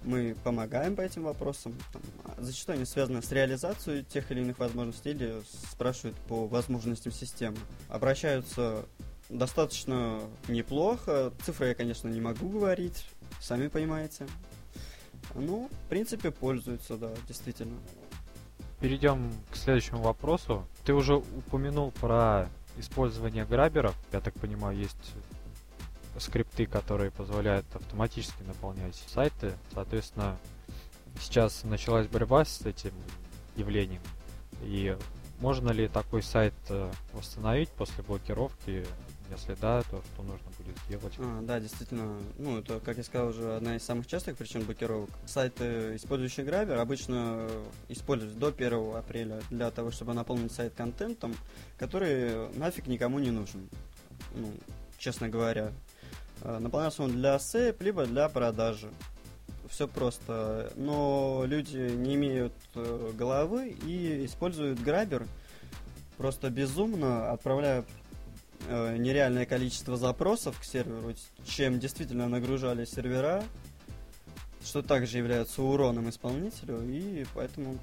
Мы 0.05 0.37
помогаем 0.45 0.97
по 0.97 1.01
этим 1.01 1.23
вопросам. 1.23 1.75
Там, 1.95 2.03
а 2.27 2.43
зачастую 2.43 2.77
они 2.77 2.85
связаны 2.85 3.23
с 3.23 3.33
реализацией 3.33 4.05
тех 4.05 4.31
или 4.31 4.43
иных 4.43 4.59
возможностей 4.59 5.13
или 5.13 5.43
спрашивают 5.71 6.19
по 6.29 6.47
возможностям 6.47 7.11
системы. 7.11 7.57
Обращаются 7.89 8.85
достаточно 9.31 10.21
неплохо. 10.47 11.33
Цифры 11.43 11.69
я, 11.69 11.75
конечно, 11.75 12.07
не 12.07 12.21
могу 12.21 12.51
говорить, 12.51 13.07
сами 13.41 13.69
понимаете. 13.69 14.27
Ну, 15.35 15.71
в 15.87 15.89
принципе, 15.89 16.31
пользуются, 16.31 16.99
да, 16.99 17.09
действительно 17.27 17.79
перейдем 18.83 19.33
к 19.53 19.57
следующему 19.57 20.03
вопросу. 20.03 20.67
Ты 20.85 20.93
уже 20.93 21.15
упомянул 21.15 21.93
про 21.93 22.49
использование 22.77 23.45
граберов. 23.45 23.95
Я 24.13 24.21
так 24.21 24.35
понимаю, 24.35 24.77
есть 24.77 25.15
скрипты, 26.19 26.67
которые 26.67 27.13
позволяют 27.13 27.65
автоматически 27.75 28.43
наполнять 28.43 28.97
сайты. 29.07 29.53
Соответственно, 29.73 30.37
сейчас 31.21 31.63
началась 31.63 32.09
борьба 32.09 32.45
с 32.45 32.63
этим 32.63 32.93
явлением. 33.57 34.03
И 34.63 34.97
можно 35.39 35.71
ли 35.71 35.87
такой 35.87 36.23
сайт 36.23 36.55
э, 36.69 36.91
восстановить 37.13 37.69
после 37.71 38.03
блокировки 38.03 38.85
если 39.31 39.55
да, 39.61 39.83
то 39.83 40.03
что 40.03 40.23
нужно 40.23 40.51
будет 40.59 40.77
сделать? 40.87 41.15
А, 41.19 41.41
да, 41.43 41.61
действительно. 41.61 42.19
Ну, 42.39 42.59
это, 42.59 42.81
как 42.81 42.97
я 42.97 43.05
сказал, 43.05 43.29
уже 43.29 43.57
одна 43.57 43.77
из 43.77 43.83
самых 43.83 44.07
частых 44.07 44.37
причин 44.37 44.65
блокировок. 44.65 45.11
Сайты, 45.27 45.97
использующие 45.97 46.45
Грабер, 46.45 46.79
обычно 46.79 47.49
используют 47.89 48.39
до 48.39 48.49
1 48.49 48.97
апреля 48.97 49.41
для 49.51 49.71
того, 49.71 49.91
чтобы 49.91 50.15
наполнить 50.15 50.53
сайт 50.53 50.75
контентом, 50.75 51.35
который 51.79 52.49
нафиг 52.57 52.87
никому 52.87 53.19
не 53.19 53.31
нужен. 53.31 53.69
Ну, 54.35 54.53
честно 54.99 55.29
говоря. 55.29 55.73
А, 56.43 56.59
наполнялся 56.59 57.03
он 57.03 57.13
для 57.13 57.37
SEP, 57.37 57.83
либо 57.83 58.07
для 58.07 58.29
продажи. 58.29 58.91
Все 59.69 59.89
просто. 59.89 60.73
Но 60.77 61.45
люди 61.47 61.77
не 61.77 62.15
имеют 62.15 62.53
э, 62.75 63.13
головы 63.15 63.71
и 63.87 64.27
используют 64.27 64.81
грабер 64.81 65.27
просто 66.23 66.51
безумно, 66.51 67.33
отправляя 67.33 67.85
э, 68.69 68.97
нереальное 68.97 69.47
количество 69.47 69.97
запросов 69.97 70.59
к 70.61 70.65
серверу, 70.65 71.15
чем 71.45 71.79
действительно 71.79 72.29
нагружали 72.29 72.85
сервера, 72.85 73.45
что 74.65 74.83
также 74.83 75.19
является 75.19 75.63
уроном 75.63 76.09
исполнителю, 76.09 76.83
и 76.83 77.25
поэтому 77.35 77.79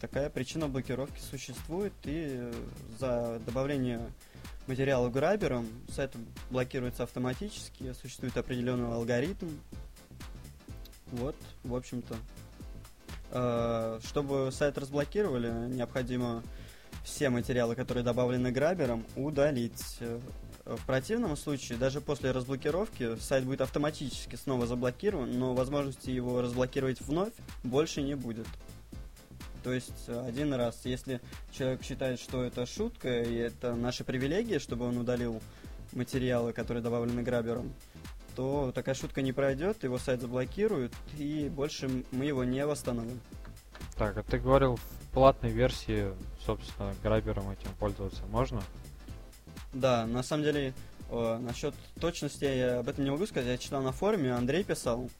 такая 0.00 0.30
причина 0.30 0.68
блокировки 0.68 1.20
существует, 1.20 1.92
и 2.04 2.52
за 2.98 3.40
добавление 3.46 4.00
материала 4.66 5.08
грабером 5.08 5.66
сайт 5.88 6.12
блокируется 6.50 7.04
автоматически, 7.04 7.92
существует 8.00 8.36
определенный 8.36 8.92
алгоритм. 8.92 9.48
Вот, 11.12 11.36
в 11.62 11.74
общем-то. 11.74 12.16
Э, 13.30 13.98
чтобы 14.04 14.50
сайт 14.52 14.78
разблокировали, 14.78 15.50
необходимо 15.68 16.42
все 17.06 17.30
материалы, 17.30 17.76
которые 17.76 18.02
добавлены 18.02 18.50
грабером, 18.50 19.06
удалить. 19.14 19.98
В 20.64 20.84
противном 20.84 21.36
случае, 21.36 21.78
даже 21.78 22.00
после 22.00 22.32
разблокировки, 22.32 23.16
сайт 23.20 23.44
будет 23.44 23.60
автоматически 23.60 24.34
снова 24.34 24.66
заблокирован, 24.66 25.38
но 25.38 25.54
возможности 25.54 26.10
его 26.10 26.42
разблокировать 26.42 27.00
вновь 27.00 27.32
больше 27.62 28.02
не 28.02 28.16
будет. 28.16 28.48
То 29.62 29.72
есть 29.72 30.08
один 30.08 30.52
раз, 30.54 30.80
если 30.84 31.20
человек 31.52 31.84
считает, 31.84 32.18
что 32.18 32.42
это 32.42 32.66
шутка 32.66 33.22
и 33.22 33.34
это 33.36 33.76
наша 33.76 34.02
привилегия, 34.02 34.58
чтобы 34.58 34.86
он 34.86 34.98
удалил 34.98 35.40
материалы, 35.92 36.52
которые 36.52 36.82
добавлены 36.82 37.22
грабером, 37.22 37.72
то 38.34 38.72
такая 38.74 38.96
шутка 38.96 39.22
не 39.22 39.32
пройдет, 39.32 39.84
его 39.84 39.98
сайт 39.98 40.20
заблокируют, 40.20 40.92
и 41.16 41.48
больше 41.48 42.04
мы 42.10 42.24
его 42.24 42.42
не 42.42 42.66
восстановим. 42.66 43.20
Так, 43.96 44.16
а 44.16 44.22
ты 44.22 44.38
говорил, 44.38 44.76
в 44.76 45.12
платной 45.12 45.50
версии 45.50 46.12
собственно, 46.46 46.94
грабером 47.02 47.50
этим 47.50 47.70
пользоваться 47.78 48.22
можно? 48.30 48.62
Да, 49.72 50.06
на 50.06 50.22
самом 50.22 50.44
деле, 50.44 50.72
о, 51.10 51.38
насчет 51.38 51.74
точности 52.00 52.44
я 52.44 52.78
об 52.78 52.88
этом 52.88 53.04
не 53.04 53.10
могу 53.10 53.26
сказать. 53.26 53.48
Я 53.48 53.58
читал 53.58 53.82
на 53.82 53.92
форуме, 53.92 54.32
Андрей 54.32 54.64
писал, 54.64 55.10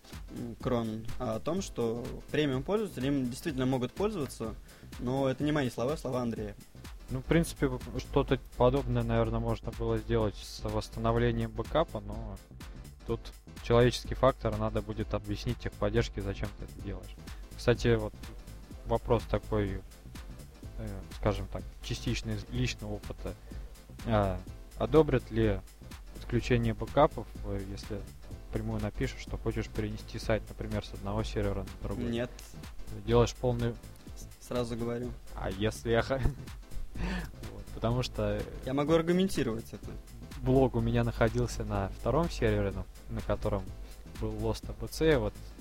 Крон, 0.63 1.05
о 1.19 1.41
том, 1.41 1.61
что 1.61 2.05
премиум 2.31 2.63
пользователи 2.63 3.09
им 3.09 3.29
действительно 3.29 3.67
могут 3.67 3.93
пользоваться, 3.93 4.55
но 5.01 5.29
это 5.29 5.45
не 5.45 5.53
мои 5.53 5.69
слова, 5.69 5.97
слова 5.97 6.23
Андрея. 6.23 6.55
Ну, 7.11 7.21
в 7.21 7.25
принципе, 7.25 7.71
что-то 7.99 8.41
подобное, 8.57 9.03
наверное, 9.03 9.41
можно 9.41 9.71
было 9.73 9.99
сделать 9.99 10.37
с 10.37 10.63
восстановлением 10.65 11.51
бэкапа, 11.51 12.01
но 12.01 12.37
тут 13.07 13.21
человеческий 13.63 14.15
фактор, 14.15 14.57
надо 14.57 14.83
будет 14.83 15.15
объяснить 15.15 15.59
техподдержке, 15.59 16.21
зачем 16.21 16.49
ты 16.59 16.65
это 16.65 16.83
делаешь. 16.83 17.15
Кстати, 17.57 17.95
вот 17.95 18.13
вопрос 18.87 19.23
такой 19.25 19.81
Э, 20.79 20.87
скажем 21.19 21.47
так, 21.47 21.63
частично 21.83 22.33
из 22.33 22.45
личного 22.51 22.95
опыта, 22.95 23.35
а, 24.05 24.39
одобрят 24.77 25.31
ли 25.31 25.61
подключение 26.15 26.75
бэкапов, 26.75 27.27
э, 27.47 27.65
если 27.71 27.99
прямую 28.53 28.83
напишешь, 28.83 29.21
что 29.21 29.39
хочешь 29.39 29.69
перенести 29.69 30.19
сайт, 30.19 30.43
например, 30.49 30.85
с 30.85 30.93
одного 30.93 31.23
сервера 31.23 31.61
на 31.63 31.89
другой? 31.89 32.11
Нет. 32.11 32.31
Делаешь 33.07 33.35
полный... 33.35 33.75
Сразу 34.41 34.77
говорю. 34.77 35.11
А 35.35 35.51
если 35.51 35.91
я... 35.91 36.03
вот, 37.53 37.65
потому 37.75 38.03
что... 38.03 38.43
Я 38.67 38.75
могу 38.75 38.93
аргументировать 38.93 39.73
это. 39.73 39.91
Блог 40.43 40.75
у 40.75 40.81
меня 40.81 41.05
находился 41.05 41.65
на 41.65 41.89
втором 42.01 42.29
сервере, 42.29 42.71
на, 42.73 42.85
на 43.09 43.23
котором 43.23 43.63
был 44.21 44.33
Lost 44.33 44.65
ABC, 44.79 45.19
вот 45.19 45.35
Э, 45.35 45.56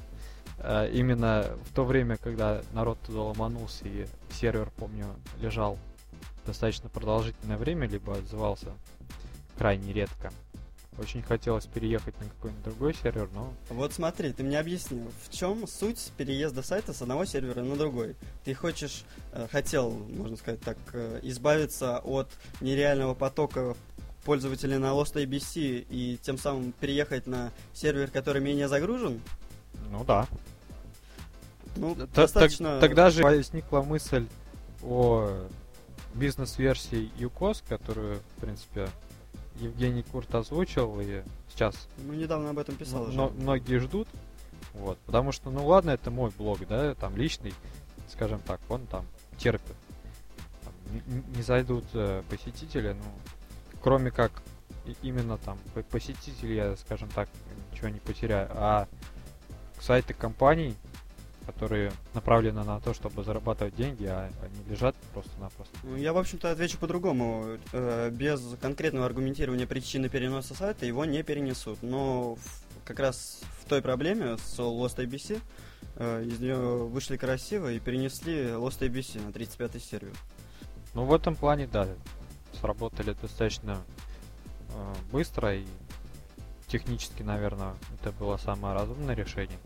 именно 0.59 1.45
в 1.65 1.73
то 1.73 1.83
время, 1.83 2.17
когда 2.17 2.61
народ 2.73 2.99
туда 3.05 3.21
ломанулся 3.21 3.87
и 3.87 4.07
сервер, 4.31 4.71
помню, 4.77 5.07
лежал 5.39 5.77
достаточно 6.45 6.89
продолжительное 6.89 7.57
время, 7.57 7.87
либо 7.87 8.17
отзывался 8.17 8.67
крайне 9.57 9.93
редко. 9.93 10.31
Очень 10.97 11.21
хотелось 11.21 11.65
переехать 11.65 12.17
на 12.21 12.27
какой-нибудь 12.27 12.63
другой 12.63 12.93
сервер, 12.93 13.27
но... 13.33 13.53
Вот 13.69 13.91
смотри, 13.91 14.31
ты 14.31 14.43
мне 14.43 14.57
объяснил, 14.57 15.11
в 15.23 15.33
чем 15.33 15.67
суть 15.67 16.11
переезда 16.15 16.63
сайта 16.63 16.93
с 16.93 17.01
одного 17.01 17.25
сервера 17.25 17.63
на 17.63 17.75
другой. 17.75 18.15
Ты 18.45 18.53
хочешь, 18.53 19.03
э, 19.33 19.47
хотел, 19.51 19.91
можно 19.91 20.37
сказать 20.37 20.61
так, 20.61 20.77
э, 20.93 21.19
избавиться 21.23 21.99
от 21.99 22.29
нереального 22.61 23.13
потока 23.13 23.75
пользователей 24.23 24.77
на 24.77 24.91
Lost 24.93 25.15
ABC 25.15 25.85
и 25.89 26.17
тем 26.21 26.37
самым 26.37 26.71
переехать 26.71 27.27
на 27.27 27.51
сервер, 27.73 28.09
который 28.09 28.41
менее 28.41 28.69
загружен? 28.69 29.19
Ну 29.97 30.03
да. 30.03 30.27
Ну, 31.77 31.95
Т 31.95 32.07
достаточно... 32.07 32.79
Тогда 32.79 33.09
же 33.09 33.23
возникла 33.23 33.81
мысль 33.81 34.27
о 34.83 35.47
бизнес-версии 36.13 37.11
UCOS, 37.17 37.63
которую, 37.67 38.19
в 38.37 38.41
принципе, 38.41 38.89
Евгений 39.55 40.03
Курт 40.03 40.33
озвучил, 40.35 40.99
и 40.99 41.23
сейчас... 41.49 41.87
Ну, 41.97 42.13
недавно 42.13 42.49
об 42.49 42.59
этом 42.59 42.75
писал 42.75 43.05
но, 43.07 43.29
Многие 43.29 43.79
ждут, 43.79 44.07
вот, 44.73 44.97
потому 45.05 45.31
что, 45.31 45.49
ну 45.49 45.65
ладно, 45.65 45.91
это 45.91 46.11
мой 46.11 46.31
блог, 46.37 46.65
да, 46.67 46.93
там 46.95 47.15
личный, 47.15 47.53
скажем 48.09 48.39
так, 48.39 48.59
он 48.69 48.85
там 48.87 49.05
терпит. 49.37 49.75
Там, 50.63 50.73
не, 51.07 51.37
не 51.37 51.41
зайдут 51.41 51.85
э, 51.93 52.21
посетители, 52.29 52.93
ну, 52.93 53.79
кроме 53.81 54.11
как 54.11 54.31
именно 55.01 55.37
там 55.37 55.57
посетители, 55.89 56.53
я, 56.53 56.75
скажем 56.77 57.09
так, 57.09 57.29
ничего 57.71 57.89
не 57.89 57.99
потеряю, 57.99 58.49
а 58.51 58.87
сайты 59.81 60.13
компаний 60.13 60.75
которые 61.45 61.91
направлены 62.13 62.63
на 62.63 62.79
то, 62.79 62.93
чтобы 62.93 63.23
зарабатывать 63.23 63.75
деньги, 63.75 64.05
а 64.05 64.29
они 64.41 64.69
лежат 64.69 64.95
просто-напросто. 65.13 65.77
Ну, 65.83 65.95
Я, 65.95 66.13
в 66.13 66.17
общем-то, 66.17 66.51
отвечу 66.51 66.77
по-другому. 66.77 67.57
Э, 67.71 68.09
Без 68.11 68.41
конкретного 68.61 69.05
аргументирования 69.05 69.67
причины 69.67 70.09
переноса 70.09 70.55
сайта 70.55 70.85
его 70.85 71.05
не 71.05 71.23
перенесут. 71.23 71.81
Но 71.81 72.37
как 72.83 72.99
раз 72.99 73.41
в 73.61 73.69
той 73.69 73.81
проблеме 73.81 74.37
с 74.37 74.59
Lost 74.59 74.97
ABC 74.97 75.39
э, 75.97 76.23
из 76.25 76.39
нее 76.39 76.57
вышли 76.57 77.17
красиво 77.17 77.71
и 77.71 77.79
перенесли 77.79 78.47
Lost 78.47 78.79
ABC 78.79 79.23
на 79.23 79.29
35-й 79.29 79.79
сервер. 79.79 80.13
Ну, 80.93 81.05
в 81.05 81.13
этом 81.13 81.35
плане, 81.35 81.67
да, 81.67 81.87
сработали 82.59 83.15
достаточно 83.21 83.81
э, 84.69 84.93
быстро 85.11 85.55
и 85.55 85.65
технически, 86.77 87.23
наверное, 87.23 87.73
это 87.93 88.11
было 88.11 88.35
самое 88.35 88.75
разумное 88.75 89.15
решение. 89.15 89.59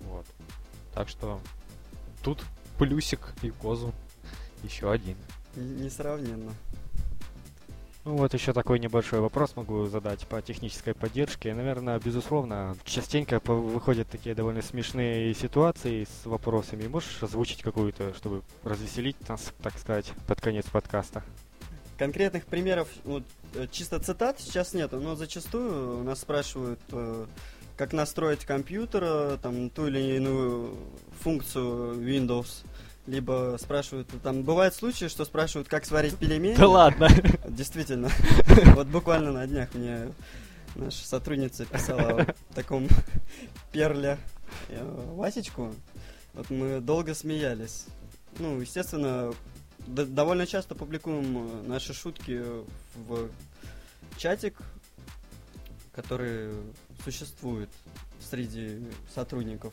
Вот. 0.00 0.24
Так 0.94 1.08
что 1.08 1.40
тут 2.22 2.44
плюсик 2.78 3.34
и 3.42 3.50
козу 3.50 3.92
еще 4.62 4.92
один. 4.92 5.16
Несравненно. 5.56 6.52
Ну 8.04 8.18
вот 8.18 8.34
еще 8.34 8.52
такой 8.52 8.78
небольшой 8.78 9.20
вопрос 9.20 9.56
могу 9.56 9.86
задать 9.86 10.26
по 10.28 10.40
технической 10.42 10.94
поддержке. 10.94 11.54
Наверное, 11.54 11.98
безусловно, 11.98 12.76
частенько 12.84 13.40
выходят 13.44 14.08
такие 14.08 14.36
довольно 14.36 14.62
смешные 14.62 15.34
ситуации 15.34 16.04
с 16.04 16.26
вопросами. 16.26 16.86
Можешь 16.86 17.20
озвучить 17.22 17.62
какую-то, 17.62 18.14
чтобы 18.14 18.42
развеселить 18.62 19.28
нас, 19.28 19.52
так 19.60 19.76
сказать, 19.78 20.12
под 20.28 20.40
конец 20.40 20.66
подкаста? 20.66 21.24
Конкретных 21.98 22.46
примеров, 22.46 22.88
вот, 23.04 23.22
э, 23.54 23.66
чисто 23.70 24.00
цитат 24.00 24.40
сейчас 24.40 24.74
нету, 24.74 24.98
но 24.98 25.14
зачастую 25.14 26.02
нас 26.02 26.20
спрашивают, 26.20 26.80
э, 26.90 27.26
как 27.76 27.92
настроить 27.92 28.44
компьютер, 28.44 29.02
э, 29.04 29.38
там, 29.40 29.70
ту 29.70 29.86
или 29.86 30.16
иную 30.16 30.76
функцию 31.20 31.94
Windows, 32.00 32.64
либо 33.06 33.56
спрашивают, 33.60 34.08
там, 34.22 34.42
бывают 34.42 34.74
случаи, 34.74 35.06
что 35.06 35.24
спрашивают, 35.24 35.68
как 35.68 35.84
сварить 35.84 36.16
пельмени. 36.16 36.56
Да 36.56 36.66
ладно! 36.66 37.08
Действительно. 37.48 38.10
Вот 38.74 38.88
буквально 38.88 39.30
на 39.30 39.46
днях 39.46 39.72
мне 39.74 40.12
наша 40.74 41.06
сотрудница 41.06 41.64
писала 41.64 42.22
о 42.22 42.54
таком 42.54 42.88
перле 43.70 44.18
Васечку. 44.70 45.72
Вот 46.32 46.50
мы 46.50 46.80
долго 46.80 47.14
смеялись. 47.14 47.84
Ну, 48.38 48.60
естественно, 48.60 49.32
довольно 49.86 50.46
часто 50.46 50.74
публикуем 50.74 51.38
э, 51.38 51.62
наши 51.66 51.94
шутки 51.94 52.42
в 52.94 53.28
чатик, 54.16 54.56
который 55.92 56.54
существует 57.04 57.68
среди 58.20 58.80
сотрудников. 59.14 59.72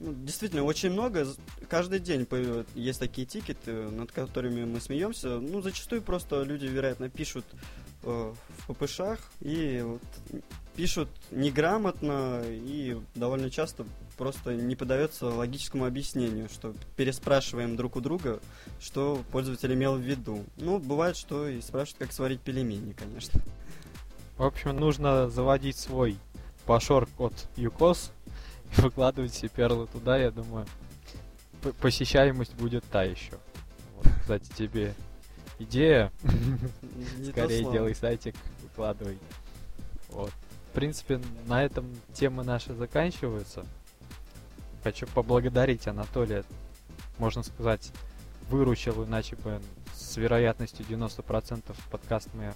Ну, 0.00 0.12
действительно, 0.14 0.64
очень 0.64 0.90
много. 0.90 1.26
Каждый 1.68 2.00
день 2.00 2.26
есть 2.74 2.98
такие 2.98 3.26
тикеты, 3.26 3.72
над 3.72 4.10
которыми 4.10 4.64
мы 4.64 4.80
смеемся. 4.80 5.38
Ну, 5.38 5.62
зачастую 5.62 6.02
просто 6.02 6.42
люди, 6.42 6.66
вероятно, 6.66 7.08
пишут 7.08 7.44
э, 8.02 8.34
в 8.66 8.74
ППШах 8.74 9.20
и 9.40 9.80
вот 9.84 10.02
пишут 10.74 11.08
неграмотно 11.30 12.42
и 12.46 12.96
довольно 13.14 13.50
часто 13.50 13.86
просто 14.16 14.54
не 14.54 14.76
подается 14.76 15.26
логическому 15.26 15.84
объяснению, 15.84 16.48
что 16.48 16.74
переспрашиваем 16.96 17.76
друг 17.76 17.96
у 17.96 18.00
друга, 18.00 18.40
что 18.80 19.22
пользователь 19.32 19.72
имел 19.74 19.96
в 19.96 20.00
виду. 20.00 20.44
Ну, 20.56 20.78
бывает, 20.78 21.16
что 21.16 21.48
и 21.48 21.60
спрашивают, 21.60 21.98
как 21.98 22.12
сварить 22.12 22.40
пельмени, 22.40 22.92
конечно. 22.92 23.40
В 24.36 24.44
общем, 24.44 24.76
нужно 24.76 25.28
заводить 25.28 25.76
свой 25.76 26.16
пошорк 26.66 27.08
от 27.18 27.34
ЮКОС 27.56 28.12
и 28.76 28.80
выкладывать 28.80 29.32
все 29.32 29.48
перлы 29.48 29.86
туда, 29.86 30.16
я 30.16 30.30
думаю. 30.30 30.66
Посещаемость 31.80 32.54
будет 32.54 32.84
та 32.84 33.04
еще. 33.04 33.38
Вот, 33.96 34.06
кстати, 34.20 34.50
тебе 34.56 34.94
идея. 35.58 36.10
Скорее 37.30 37.70
делай 37.70 37.94
сайтик, 37.94 38.34
выкладывай. 38.62 39.18
Вот. 40.08 40.30
В 40.70 40.74
принципе, 40.74 41.20
на 41.46 41.62
этом 41.62 41.86
темы 42.14 42.44
наши 42.44 42.74
заканчиваются. 42.74 43.66
Хочу 44.82 45.06
поблагодарить 45.06 45.86
Анатолия. 45.86 46.42
Можно 47.18 47.44
сказать, 47.44 47.92
выручил, 48.48 49.04
иначе 49.04 49.36
бы 49.36 49.60
с 49.94 50.16
вероятностью 50.16 50.84
90% 50.84 51.62
подкаст 51.88 52.28
мы 52.34 52.52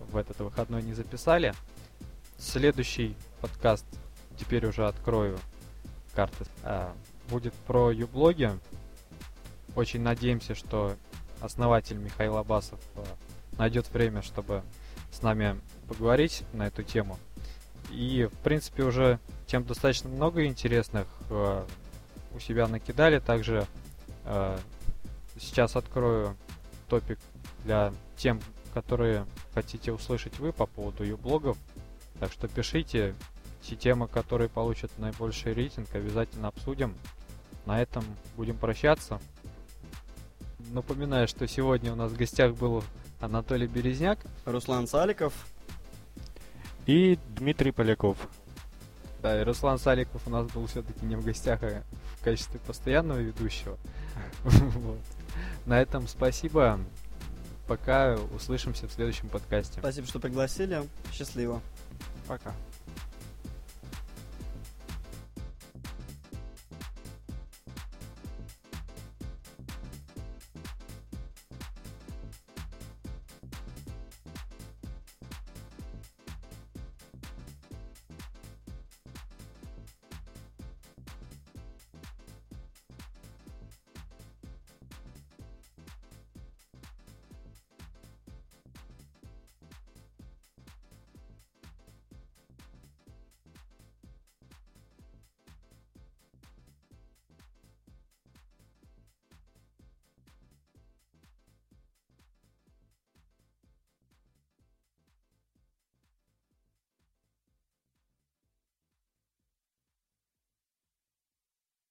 в 0.00 0.16
этот 0.16 0.38
выходной 0.38 0.82
не 0.82 0.94
записали. 0.94 1.52
Следующий 2.38 3.14
подкаст, 3.42 3.84
теперь 4.38 4.64
уже 4.64 4.86
открою 4.86 5.38
карты, 6.14 6.46
а, 6.62 6.94
будет 7.28 7.52
про 7.52 7.90
юблоги. 7.90 8.50
Очень 9.76 10.00
надеемся, 10.00 10.54
что 10.54 10.96
основатель 11.40 11.98
Михаил 11.98 12.38
Абасов 12.38 12.80
а, 12.96 13.04
найдет 13.58 13.90
время, 13.90 14.22
чтобы 14.22 14.62
с 15.12 15.20
нами 15.20 15.60
поговорить 15.86 16.44
на 16.54 16.66
эту 16.68 16.82
тему. 16.82 17.18
И, 17.90 18.26
в 18.32 18.38
принципе, 18.38 18.84
уже 18.84 19.18
тем 19.48 19.64
достаточно 19.64 20.10
много 20.10 20.44
интересных 20.44 21.06
э, 21.30 21.64
у 22.34 22.38
себя 22.38 22.68
накидали. 22.68 23.18
Также 23.18 23.66
э, 24.24 24.58
сейчас 25.40 25.74
открою 25.74 26.36
топик 26.88 27.18
для 27.64 27.92
тем, 28.16 28.40
которые 28.74 29.26
хотите 29.54 29.90
услышать 29.90 30.38
вы 30.38 30.52
по 30.52 30.66
поводу 30.66 31.02
юблогов. 31.02 31.56
Так 32.20 32.30
что 32.30 32.46
пишите 32.46 33.14
те 33.62 33.74
темы, 33.74 34.06
которые 34.06 34.48
получат 34.48 34.90
наибольший 34.98 35.54
рейтинг, 35.54 35.88
обязательно 35.94 36.48
обсудим. 36.48 36.94
На 37.64 37.80
этом 37.80 38.04
будем 38.36 38.56
прощаться. 38.56 39.20
Напоминаю, 40.70 41.26
что 41.26 41.46
сегодня 41.48 41.92
у 41.92 41.96
нас 41.96 42.12
в 42.12 42.16
гостях 42.16 42.54
был 42.54 42.84
Анатолий 43.20 43.66
Березняк. 43.66 44.18
Руслан 44.44 44.86
Саликов. 44.86 45.32
И 46.86 47.18
Дмитрий 47.36 47.72
Поляков. 47.72 48.16
Да, 49.22 49.40
и 49.40 49.44
Руслан 49.44 49.78
Саликов 49.78 50.22
у 50.26 50.30
нас 50.30 50.46
был 50.52 50.66
все-таки 50.66 51.04
не 51.04 51.16
в 51.16 51.24
гостях, 51.24 51.62
а 51.62 51.82
в 52.18 52.24
качестве 52.24 52.60
постоянного 52.60 53.18
ведущего. 53.18 53.76
Вот. 54.44 54.98
На 55.66 55.80
этом 55.80 56.08
спасибо. 56.08 56.80
Пока 57.66 58.16
услышимся 58.34 58.88
в 58.88 58.92
следующем 58.92 59.28
подкасте. 59.28 59.80
Спасибо, 59.80 60.06
что 60.06 60.20
пригласили. 60.20 60.82
Счастливо. 61.12 61.60
Пока. 62.26 62.52